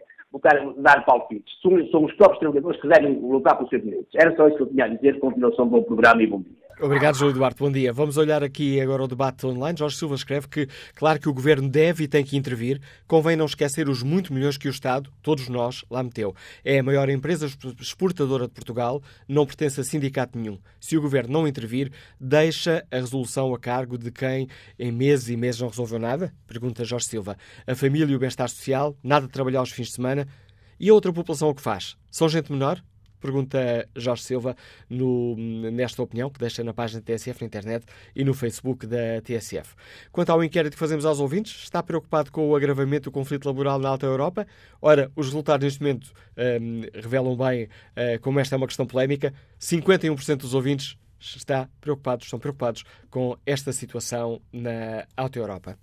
[0.77, 1.59] dar palpites.
[1.61, 4.13] São, são os próprios trabalhadores que devem lutar pelos seus direitos.
[4.15, 5.19] Era só isso que eu tinha a dizer.
[5.19, 6.66] Continuação, bom programa e bom dia.
[6.79, 7.57] Obrigado, João Eduardo.
[7.57, 7.91] Bom dia.
[7.91, 9.79] Vamos olhar aqui agora o debate online.
[9.79, 13.47] Jorge Silva escreve que, claro que o Governo deve e tem que intervir, convém não
[13.47, 16.35] esquecer os muito milhões que o Estado, todos nós, lá meteu.
[16.63, 17.49] É a maior empresa
[17.79, 20.59] exportadora de Portugal, não pertence a sindicato nenhum.
[20.79, 24.47] Se o Governo não intervir, deixa a resolução a cargo de quem
[24.77, 26.31] em meses e meses não resolveu nada?
[26.45, 27.37] Pergunta Jorge Silva.
[27.65, 30.27] A família e o bem-estar social, nada de trabalhar aos fins de semana.
[30.79, 31.97] E a outra população o que faz?
[32.11, 32.83] São gente menor?
[33.19, 34.55] Pergunta Jorge Silva
[34.89, 35.35] no,
[35.71, 39.75] nesta opinião que deixa na página da TSF na internet e no Facebook da TSF.
[40.11, 43.79] Quanto ao inquérito que fazemos aos ouvintes, está preocupado com o agravamento do conflito laboral
[43.79, 44.47] na Alta Europa?
[44.81, 49.33] Ora, os resultados neste momento um, revelam bem uh, como esta é uma questão polémica.
[49.59, 55.77] 51% dos ouvintes está preocupados, estão preocupados com esta situação na Alta Europa.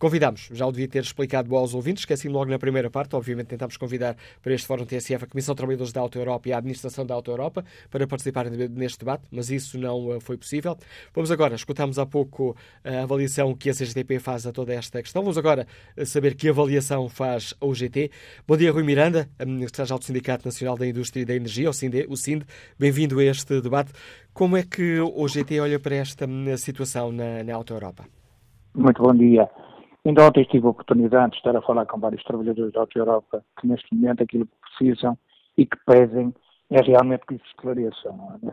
[0.00, 3.76] Convidámos, já o devia ter explicado aos ouvintes, esqueci-me logo na primeira parte, obviamente tentámos
[3.76, 7.04] convidar para este Fórum TSF a Comissão de Trabalhadores da Auto Europa e a Administração
[7.04, 10.74] da Auto Europa para participarem neste debate, mas isso não eh, foi possível.
[11.14, 15.20] Vamos agora, escutámos há pouco a avaliação que a CGTP faz a toda esta questão,
[15.20, 18.10] vamos agora eh, saber que avaliação faz a UGT.
[18.48, 22.06] Bom dia, Rui Miranda, secretário do Sindicato Nacional da Indústria e da Energia, o SIND,
[22.08, 22.16] o
[22.78, 23.92] bem-vindo a este debate.
[24.32, 28.06] Como é que o UGT olha para esta hum, situação na, na Auto Europa?
[28.74, 29.46] Muito bom dia.
[30.04, 33.44] Ainda ontem tive a oportunidade de estar a falar com vários trabalhadores da Auto Europa
[33.58, 35.16] que neste momento aquilo que precisam
[35.58, 36.34] e que pedem
[36.70, 38.38] é realmente que lhes esclareçam.
[38.46, 38.50] É?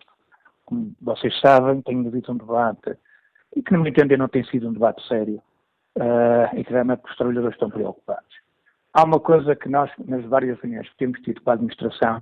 [0.66, 2.98] Como vocês sabem, tem havido um debate
[3.56, 5.42] e que, no meu entender, não tem sido um debate sério
[5.98, 8.36] uh, e que realmente os trabalhadores estão preocupados.
[8.94, 12.22] Há uma coisa que nós, nas várias reuniões que temos tido com a administração,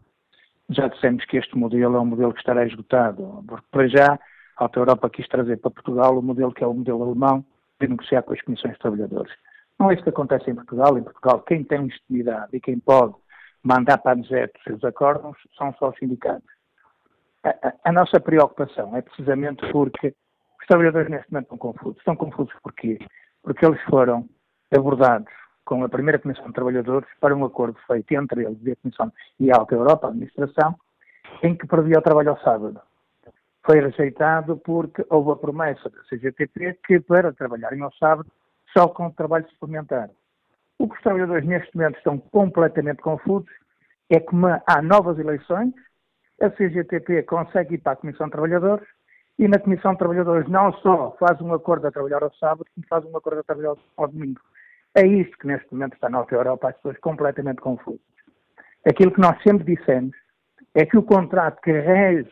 [0.70, 4.20] já dissemos que este modelo é um modelo que estará esgotado, porque para já
[4.58, 7.44] A Alta Europa quis trazer para Portugal o modelo que é o modelo alemão
[7.80, 9.34] de negociar com as comissões de trabalhadores.
[9.80, 10.98] Não é isso que acontece em Portugal.
[10.98, 13.16] Em Portugal, quem tem legitimidade e quem pode
[13.64, 16.48] mandar para a deserto os seus acordos são só os sindicatos.
[17.44, 20.16] A, a, a, nossa preocupação é precisamente porque
[20.60, 21.98] os trabalhadores neste momento estão confusos.
[21.98, 23.00] Estão confusos porquê?
[23.44, 24.28] Porque eles foram
[24.72, 25.32] abordados
[25.66, 29.12] com a primeira Comissão de Trabalhadores para um acordo feito entre eles e a Comissão
[29.40, 30.76] e a Alta Europa, a Administração,
[31.42, 32.80] em que previa o trabalho ao sábado.
[33.66, 38.30] Foi rejeitado porque houve a promessa da CGTP que para trabalharem ao sábado
[38.78, 40.10] só com trabalho suplementar.
[40.78, 43.50] O que os trabalhadores neste momento estão completamente confusos
[44.10, 44.36] é que
[44.68, 45.74] há novas eleições,
[46.42, 48.86] a CGTP consegue ir para a Comissão de Trabalhadores
[49.40, 52.86] e na Comissão de Trabalhadores não só faz um acordo a trabalhar ao sábado, como
[52.88, 54.42] faz um acordo a trabalhar ao domingo.
[54.94, 58.00] É isto que neste momento está na Alta Europa, as pessoas completamente confusas.
[58.88, 60.16] Aquilo que nós sempre dissemos
[60.76, 62.32] é que o contrato que rege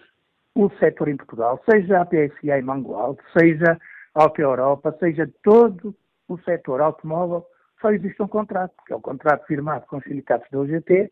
[0.55, 3.79] o setor em Portugal, seja a PSA em Mangualde, seja
[4.13, 5.95] a Alta Europa, seja todo
[6.27, 7.45] o setor automóvel,
[7.81, 11.11] só existe um contrato, que é o contrato firmado com os sindicatos da UGT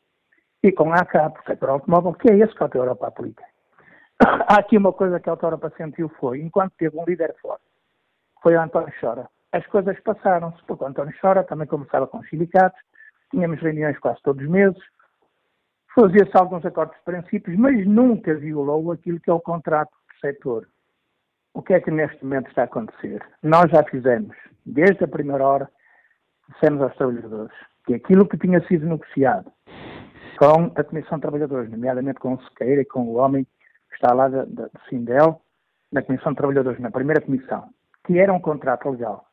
[0.64, 3.44] e com a ACAP, o setor automóvel, que é esse que a Alta Europa aplica.
[4.22, 7.64] Há aqui uma coisa que a Alta Europa sentiu foi, enquanto teve um líder forte,
[8.42, 12.30] foi o António Chora, as coisas passaram-se, porque o António Chora também começava com os
[12.30, 12.80] sindicatos,
[13.32, 14.82] tínhamos reuniões quase todos os meses,
[15.96, 20.68] fazia-se alguns acordos de princípios, mas nunca violou aquilo que é o contrato de setor.
[21.54, 23.22] O que é que neste momento está a acontecer?
[23.44, 24.36] Nós já fizemos,
[24.66, 25.70] desde a primeira hora,
[26.50, 29.52] dissemos aos trabalhadores que aquilo que tinha sido negociado
[30.38, 34.14] com a Comissão de Trabalhadores, nomeadamente com o Sequeira e com o homem que está
[34.14, 35.42] lá do Sindel,
[35.92, 37.70] na Comissão de Trabalhadores, na primeira comissão,
[38.06, 39.26] que era um contrato legal.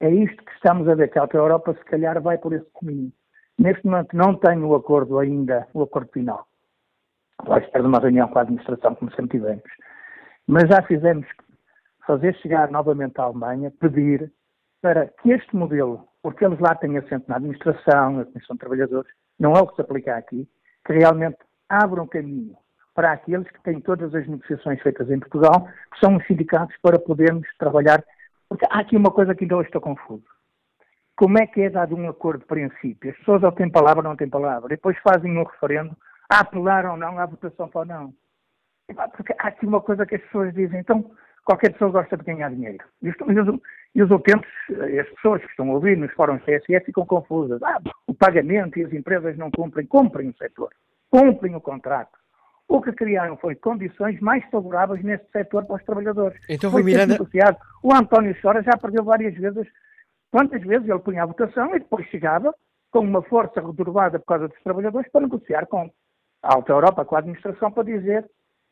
[0.00, 3.12] É isto que estamos a ver, que a Europa se calhar vai por esse caminho.
[3.58, 6.46] Neste momento não tenho o acordo ainda, o acordo final.
[7.40, 9.64] Estou espera de uma reunião com a administração, como sempre tivemos.
[10.46, 11.26] Mas já fizemos
[12.06, 14.32] fazer chegar novamente à Alemanha, pedir
[14.80, 19.10] para que este modelo, porque eles lá têm assento na administração, na Comissão de Trabalhadores,
[19.38, 20.48] não é o que se aplica aqui,
[20.86, 21.38] que realmente
[21.68, 22.56] abram caminho
[22.94, 26.98] para aqueles que têm todas as negociações feitas em Portugal, que são os sindicatos, para
[26.98, 28.04] podermos trabalhar.
[28.48, 30.37] Porque há aqui uma coisa que ainda hoje estou confuso
[31.18, 33.10] como é que é dado um acordo de princípio?
[33.10, 34.68] As pessoas ou têm palavra ou não têm palavra.
[34.68, 35.90] Depois fazem um referendo
[36.30, 38.14] a apelar ou não à votação para ou não.
[39.16, 41.10] Porque há aqui uma coisa que as pessoas dizem, então
[41.44, 42.84] qualquer pessoa gosta de ganhar dinheiro.
[43.02, 43.16] E os,
[43.96, 47.60] e os utentes, as pessoas que estão a ouvir nos fóruns CSE ficam confusas.
[47.64, 49.86] Ah, o pagamento e as empresas não cumprem.
[49.86, 50.70] Cumprem o setor.
[51.10, 52.16] Cumprem o contrato.
[52.68, 56.38] O que criaram foi condições mais favoráveis neste setor para os trabalhadores.
[56.48, 57.14] Então, foi Miranda...
[57.14, 57.56] negociado.
[57.82, 59.66] O António Chora já perdeu várias vezes
[60.30, 62.54] Quantas vezes ele punha a votação e depois chegava
[62.90, 65.90] com uma força redobrada por causa dos trabalhadores para negociar com
[66.42, 68.28] a Alta Europa, com a administração, para dizer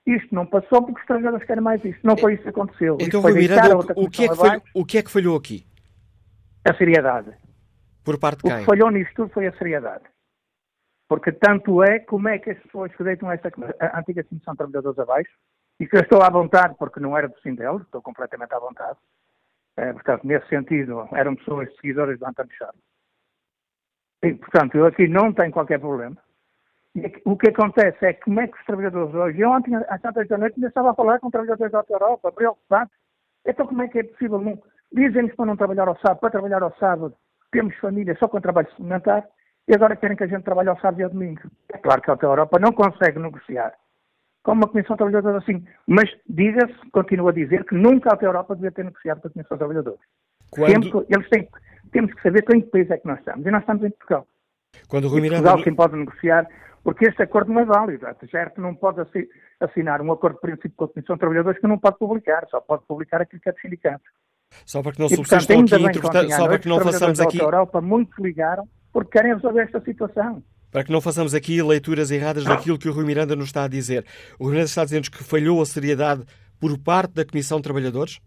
[0.07, 2.07] isto não passou porque os trabalhadores querem mais isto.
[2.07, 2.97] Não foi isso que aconteceu.
[3.01, 5.67] Então, Rui Miranda, o, que é que falhou, o que é que falhou aqui?
[6.65, 7.33] A seriedade.
[8.05, 8.55] Por parte de quem?
[8.55, 10.05] O que falhou nisto tudo foi a seriedade.
[11.09, 13.51] Porque tanto é como é que as pessoas que deitam esta
[13.81, 15.31] a antiga Comissão de Trabalhadores abaixo,
[15.81, 18.99] e que eu estou à vontade porque não era do Sindel, estou completamente à vontade,
[19.77, 22.81] é, portanto, nesse sentido, eram pessoas seguidoras do António Chaves.
[24.23, 26.17] E, portanto, eu aqui não tenho qualquer problema.
[26.95, 30.27] E o que acontece é como é que os trabalhadores hoje, eu ontem, às tantas
[30.29, 32.93] da noite, estava a falar com trabalhadores da Europa, preocupados.
[33.47, 34.41] Então, como é que é possível?
[34.93, 37.15] Dizem-nos para não trabalhar ao sábado, para trabalhar ao sábado,
[37.53, 39.29] temos família só com trabalho suplementar,
[39.69, 41.43] e agora querem que a gente trabalhe ao sábado e ao domingo.
[41.73, 43.75] É claro que a Europa não consegue negociar
[44.47, 45.65] como uma Comissão de Trabalhadores assim.
[45.89, 49.57] Mas diga-se, continua a dizer, que nunca a Europa devia ter negociado com a Comissão
[49.57, 50.01] de Trabalhadores.
[50.51, 50.85] Quando...
[50.85, 51.49] Sempre, eles têm,
[51.91, 53.45] temos que saber em que país é que nós estamos.
[53.45, 54.27] E nós estamos em Portugal.
[54.87, 55.43] Quando o Rui Miranda...
[55.43, 56.47] Portugal quem pode negociar,
[56.85, 58.07] porque este acordo não é válido.
[58.31, 59.01] certo não pode
[59.59, 62.61] assinar um acordo de princípio com a Comissão de Trabalhadores que não pode publicar, só
[62.61, 64.05] pode publicar aquilo que é do sindicato.
[64.65, 67.41] Só para que não subsistam aqui, interpretar, só para que não façamos aqui...
[67.41, 70.41] A Europa muitos ligaram porque querem resolver esta situação
[70.71, 73.69] para que não façamos aqui leituras erradas daquilo que o Rui Miranda nos está a
[73.69, 74.05] dizer.
[74.39, 76.25] O Rui Miranda está dizer que falhou a seriedade
[76.61, 78.21] por parte da Comissão de Trabalhadores?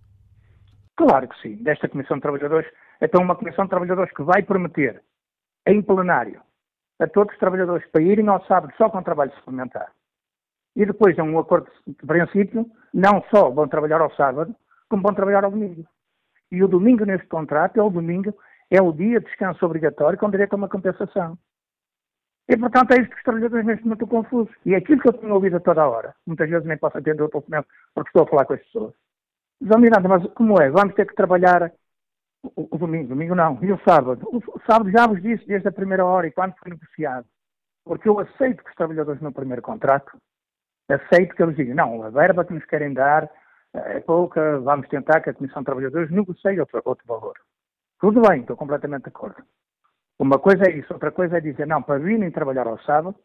[0.95, 2.69] Claro que sim, desta Comissão de Trabalhadores.
[3.01, 5.01] Então, uma Comissão de Trabalhadores que vai prometer
[5.68, 6.41] em plenário
[6.99, 9.91] a todos os trabalhadores para irem ao sábado só com trabalho suplementar.
[10.76, 14.55] E depois é um acordo de princípio, não só vão trabalhar ao sábado,
[14.89, 15.85] como vão trabalhar ao domingo.
[16.51, 18.34] E o domingo neste contrato é o domingo,
[18.69, 21.38] é o dia de descanso obrigatório com direito a uma compensação.
[22.49, 24.55] E, portanto, é isto que os trabalhadores neste momento estão confusos.
[24.65, 26.97] E é aquilo que eu tenho ouvido a toda a hora, muitas vezes nem posso
[26.97, 27.63] atender o telefonema
[27.93, 28.93] porque estou a falar com as pessoas.
[29.61, 30.69] Oh, Miranda, mas como é?
[30.71, 31.71] Vamos ter que trabalhar
[32.43, 34.27] o, o domingo, domingo não, e o sábado?
[34.31, 37.27] O, o, sábado já vos disse desde a primeira hora e quando foi negociado.
[37.85, 40.17] Porque eu aceito que os trabalhadores no primeiro contrato,
[40.89, 43.30] aceito que eles digam, não, a verba que nos querem dar
[43.73, 47.38] é pouca, vamos tentar que a Comissão de Trabalhadores negocie outro, outro valor.
[47.99, 49.43] Tudo bem, estou completamente de acordo.
[50.19, 53.15] Uma coisa é isso, outra coisa é dizer, não, para virem trabalhar ao sábado,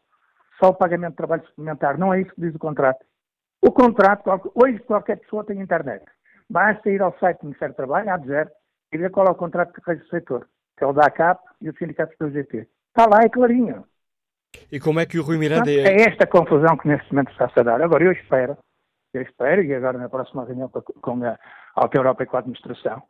[0.57, 1.97] só o pagamento de trabalho suplementar.
[1.97, 3.05] Não é isso que diz o contrato.
[3.61, 6.05] O contrato, hoje qualquer pessoa tem internet.
[6.49, 8.49] Basta ir ao site do Ministério do Trabalho, a dizer,
[8.93, 10.47] e ver qual é o contrato que rege o setor,
[10.77, 12.67] que é o da ACAP e o Sindicato do GT.
[12.87, 13.83] Está lá, é clarinho.
[14.71, 15.69] E como é que o Rui Miranda...
[15.69, 15.81] É...
[15.81, 17.81] é esta confusão que neste momento está-se a dar.
[17.81, 18.57] Agora, eu espero,
[19.13, 21.37] eu espero, e agora na próxima reunião com a
[21.75, 23.03] Alta Europa e com a administração,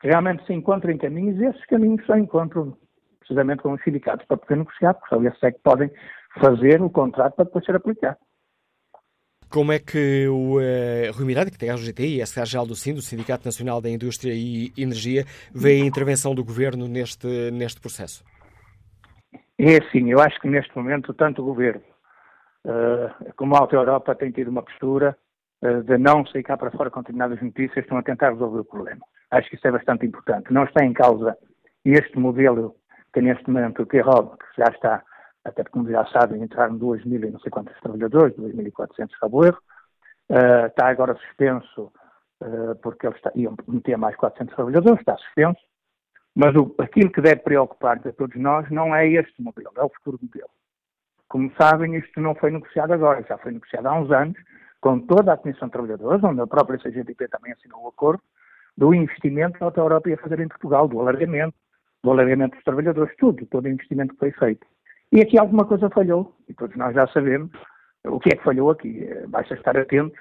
[0.00, 2.76] que realmente se encontrem caminhos e esses caminhos só encontram
[3.26, 5.90] precisamente com os sindicatos para poder negociar, porque só esses é que podem
[6.40, 8.18] fazer o contrato para depois ser aplicado.
[9.50, 12.74] Como é que o uh, Rui Miranda, que tem a UGT e a Secretária-Geral do
[12.74, 15.24] SIN, do Sindicato Nacional da Indústria e Energia,
[15.54, 18.24] vê a intervenção do Governo neste, neste processo?
[19.58, 21.82] É assim, eu acho que neste momento tanto o Governo
[22.64, 25.16] uh, como a Alta Europa têm tido uma postura
[25.62, 28.64] uh, de não sair cá para fora com determinadas notícias, estão a tentar resolver o
[28.64, 29.06] problema.
[29.30, 30.52] Acho que isso é bastante importante.
[30.52, 31.36] Não está em causa
[31.84, 32.74] este modelo
[33.14, 35.02] que neste momento o T-Rob, que já está
[35.44, 39.58] até como já sabem, entraram 2 mil e não sei quantos trabalhadores, 2.400 salvo erro.
[40.30, 41.92] Uh, está agora suspenso,
[42.42, 45.60] uh, porque eles iam meter mais 400 trabalhadores, está suspenso.
[46.34, 49.90] Mas o, aquilo que deve preocupar a todos nós não é este modelo, é o
[49.90, 50.50] futuro modelo.
[51.28, 54.38] Como sabem, isto não foi negociado agora, já foi negociado há uns anos,
[54.80, 58.22] com toda a Comissão de Trabalhadores, onde a própria CGTP também assinou o acordo,
[58.76, 61.54] do investimento que a Europa ia fazer em Portugal, do alargamento,
[62.04, 64.66] do alargamento dos trabalhadores, tudo, todo o investimento que foi feito.
[65.10, 67.50] E aqui alguma coisa falhou, e todos nós já sabemos
[68.06, 69.08] o que é que falhou aqui.
[69.28, 70.18] Basta estar atentos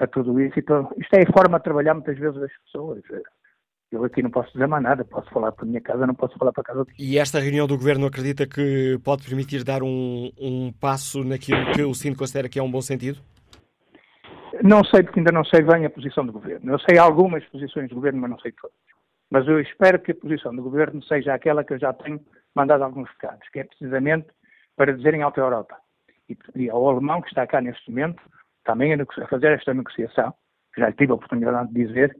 [0.00, 0.58] a tudo isso.
[0.58, 3.02] Então, isto é a forma de trabalhar muitas vezes das pessoas.
[3.92, 6.36] Eu aqui não posso dizer mais nada, posso falar para a minha casa, não posso
[6.36, 9.82] falar para a casa de E esta reunião do Governo acredita que pode permitir dar
[9.82, 13.20] um, um passo naquilo que o Sino considera que é um bom sentido?
[14.62, 16.72] Não sei, porque ainda não sei bem a posição do Governo.
[16.72, 18.89] Eu sei algumas posições do Governo, mas não sei todas.
[19.30, 22.20] Mas eu espero que a posição do Governo seja aquela que eu já tenho
[22.54, 24.28] mandado alguns recados, que é precisamente
[24.76, 25.76] para dizerem à Europa
[26.54, 28.20] e, ao alemão que está cá neste momento,
[28.64, 30.34] também a, fazer esta negociação,
[30.76, 32.16] já tive a oportunidade de dizer,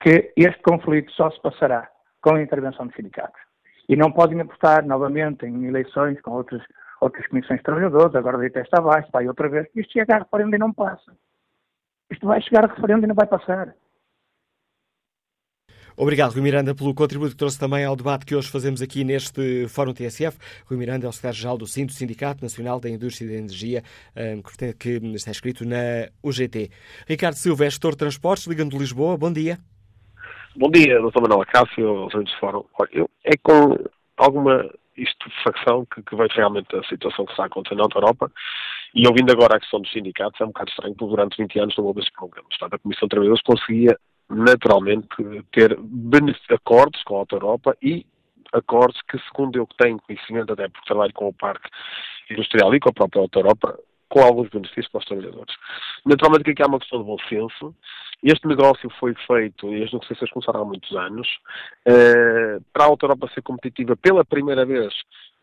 [0.00, 1.88] que este conflito só se passará
[2.20, 3.40] com a intervenção dos sindicatos.
[3.88, 6.62] E não podem apostar novamente em eleições com outras,
[7.00, 9.66] outras comissões de trabalhadores, agora deita esta abaixo, vai outra vez.
[9.74, 11.16] Isto chega a referendo e não passa.
[12.10, 13.74] Isto vai chegar a referendo e não vai passar.
[15.96, 19.68] Obrigado, Rui Miranda, pelo contributo que trouxe também ao debate que hoje fazemos aqui neste
[19.68, 20.38] Fórum TSF.
[20.66, 23.82] Rui Miranda é o secretário-geral do SINDO, Sindicato Nacional da Indústria da Energia,
[24.74, 26.70] que está escrito na UGT.
[27.06, 29.16] Ricardo Silva, é gestor de transportes, ligando de Lisboa.
[29.16, 29.58] Bom dia.
[30.56, 31.20] Bom dia, Dr.
[31.20, 32.64] Manuel Acácio, do Fórum.
[32.90, 33.76] Eu, é com
[34.16, 38.30] alguma estupefacção que, que vejo realmente a situação que está acontecendo na Europa
[38.94, 41.76] e ouvindo agora a questão dos sindicatos, é um bocado estranho porque durante 20 anos
[41.76, 42.46] não houve esse problema.
[42.48, 43.98] Portanto, a Comissão de Trabalhadores conseguia
[44.32, 45.08] naturalmente
[45.52, 45.78] ter
[46.50, 48.06] acordos com a Alta Europa e
[48.52, 51.68] acordos que, segundo eu que tenho conhecimento, até porque trabalho com o Parque
[52.30, 53.78] Industrial e com a própria Alta Europa,
[54.08, 55.54] com alguns benefícios para os trabalhadores.
[56.04, 57.74] Naturalmente aqui há uma questão de bom senso.
[58.22, 61.28] Este negócio foi feito, e as negociações começaram há muitos anos,
[61.86, 64.92] eh, para a Alta Europa ser competitiva pela primeira vez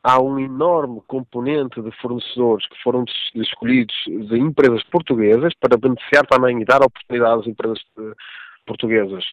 [0.04, 3.04] há um enorme componente de fornecedores que foram
[3.36, 7.80] escolhidos de empresas portuguesas para beneficiar também e dar oportunidade às empresas
[8.70, 9.26] portuguesas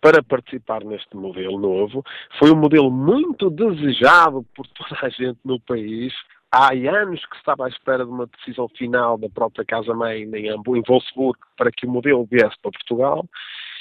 [0.00, 2.04] para participar neste modelo novo.
[2.38, 6.12] Foi um modelo muito desejado por toda a gente no país.
[6.50, 10.82] Há anos que estava à espera de uma decisão final da própria Casa-Mãe em, em
[10.86, 13.24] Wolfsburg para que o modelo viesse para Portugal.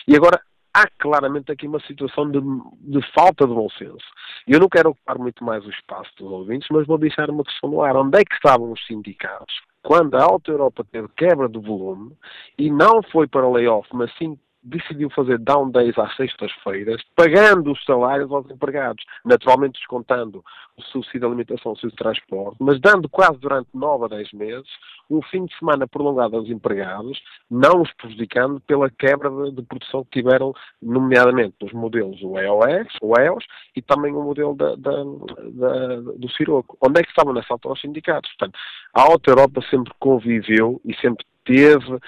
[0.07, 0.39] E agora
[0.73, 4.05] há claramente aqui uma situação de, de, falta de bom senso.
[4.47, 7.69] Eu não quero ocupar muito mais o espaço dos ouvintes, mas vou deixar uma questão
[7.69, 7.95] no ar.
[7.97, 12.15] Onde é que estavam os sindicatos quando a Alta Europa teve quebra do volume
[12.57, 17.83] e não foi para layoff, mas sim decidiu fazer down days às sextas-feiras, pagando os
[17.83, 20.43] salários aos empregados, naturalmente descontando
[20.77, 24.31] o subsídio de alimentação, o subsídio de transporte, mas dando quase durante nove a dez
[24.31, 24.69] meses
[25.09, 30.21] um fim de semana prolongado aos empregados, não os prejudicando pela quebra de, produção que
[30.21, 35.03] tiveram, nomeadamente nos modelos o EOS, o EOS e também o modelo da, da,
[35.51, 36.77] da, do Siroco.
[36.81, 38.31] Onde é que estavam nessa altura os sindicatos?
[38.37, 38.57] Portanto,
[38.93, 41.99] a Alta Europa sempre conviveu e sempre teve uh,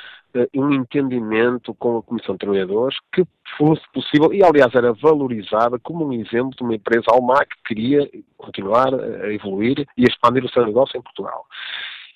[0.55, 3.25] um entendimento com a Comissão de Trabalhadores que
[3.57, 8.09] fosse possível, e aliás era valorizada como um exemplo de uma empresa alemã que queria
[8.37, 11.45] continuar a evoluir e a expandir o seu negócio em Portugal.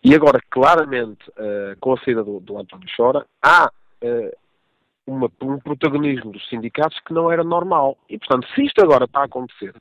[0.03, 3.69] E agora, claramente, uh, com a saída do, do António Chora, há
[5.07, 7.97] uma, um protagonismo dos sindicatos que não era normal.
[8.09, 9.73] E, portanto, se isto agora está a acontecer,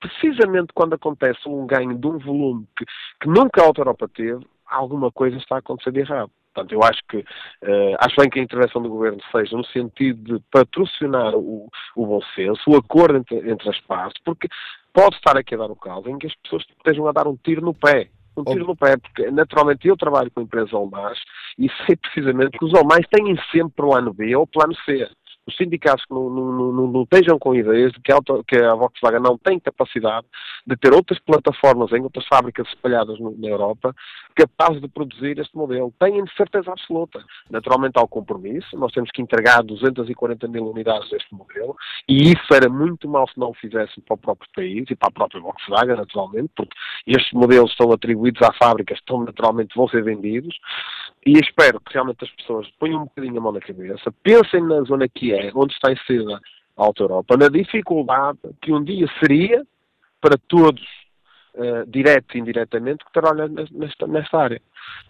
[0.00, 2.84] precisamente quando acontece um ganho de um volume que,
[3.20, 6.30] que nunca a Europa teve, alguma coisa está a acontecer de errado.
[6.54, 10.36] Portanto, eu acho que uh, acho bem que a intervenção do governo seja no sentido
[10.36, 14.48] de patrocinar o, o bom senso, o acordo entre, entre as partes, porque
[14.92, 17.36] pode estar aqui a dar o caso em que as pessoas estejam a dar um
[17.36, 18.08] tiro no pé.
[18.36, 21.18] Um tiro no pé, porque naturalmente eu trabalho com empresas alemãs
[21.58, 25.08] e sei precisamente que os alemães têm sempre plano B ou plano C
[25.46, 28.56] os sindicatos que não, não, não, não estejam com ideias de que a, auto, que
[28.56, 30.26] a, Volkswagen não tem capacidade
[30.66, 33.94] de ter outras plataformas em outras fábricas espalhadas no, na Europa
[34.36, 35.92] capazes de produzir este modelo.
[35.98, 37.22] Têm certeza absoluta.
[37.50, 41.74] Naturalmente há o compromisso, nós temos que entregar 240 mil unidades deste modelo
[42.08, 45.08] e isso era muito mal se não o fizessem para o próprio país e para
[45.08, 50.04] a própria Volkswagen, naturalmente, porque estes modelos estão atribuídos à fábrica, estão naturalmente, vão ser
[50.04, 50.56] vendidos
[51.26, 54.82] e espero que realmente as pessoas ponham um bocadinho a mão na cabeça, pensem na
[54.82, 56.40] zona que é, onde está inserida
[56.76, 59.62] a Alta Europa, na dificuldade que um dia seria
[60.20, 60.82] para todos,
[61.54, 64.62] uh, direto e indiretamente, que trabalham nesta, nesta área.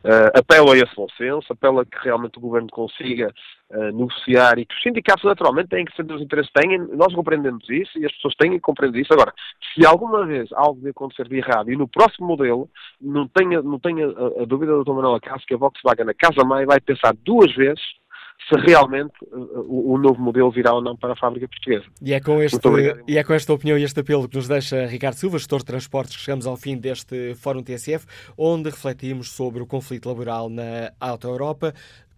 [0.05, 3.33] Uh, apelo a esse bom senso, apelo a que realmente o governo consiga
[3.71, 7.69] uh, negociar e que os sindicatos naturalmente têm que defender os interesses, têm, nós compreendemos
[7.69, 9.13] isso e as pessoas têm que compreender isso.
[9.13, 9.33] Agora,
[9.73, 12.69] se alguma vez algo de acontecer de errado e no próximo modelo,
[13.01, 14.95] não tenha, não tenha a, a dúvida do Dr.
[14.95, 18.02] Manuel Acácio que a Volkswagen na Casa Mãe vai pensar duas vezes
[18.49, 21.85] se realmente o, o, novo modelo virá ou não para a fábrica portuguesa.
[22.01, 22.59] E é, com este,
[23.07, 25.67] e é com esta opinião e este apelo que nos deixa Ricardo Silva, gestor de
[25.67, 28.07] transportes, que chegamos ao fim deste Fórum TSF,
[28.37, 31.73] onde refletimos sobre o conflito laboral na Alta Europa,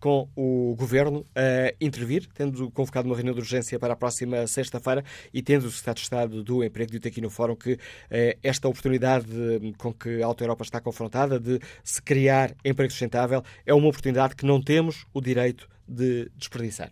[0.05, 5.03] com o Governo a intervir, tendo convocado uma reunião de urgência para a próxima sexta-feira
[5.33, 7.79] e tendo o Secretário de Estado do Emprego dito aqui no Fórum que
[8.11, 9.27] eh, esta oportunidade
[9.79, 14.37] com que a Alta Europa está confrontada de se criar emprego sustentável é uma oportunidade
[14.37, 16.91] que não temos o direito de desperdiçar.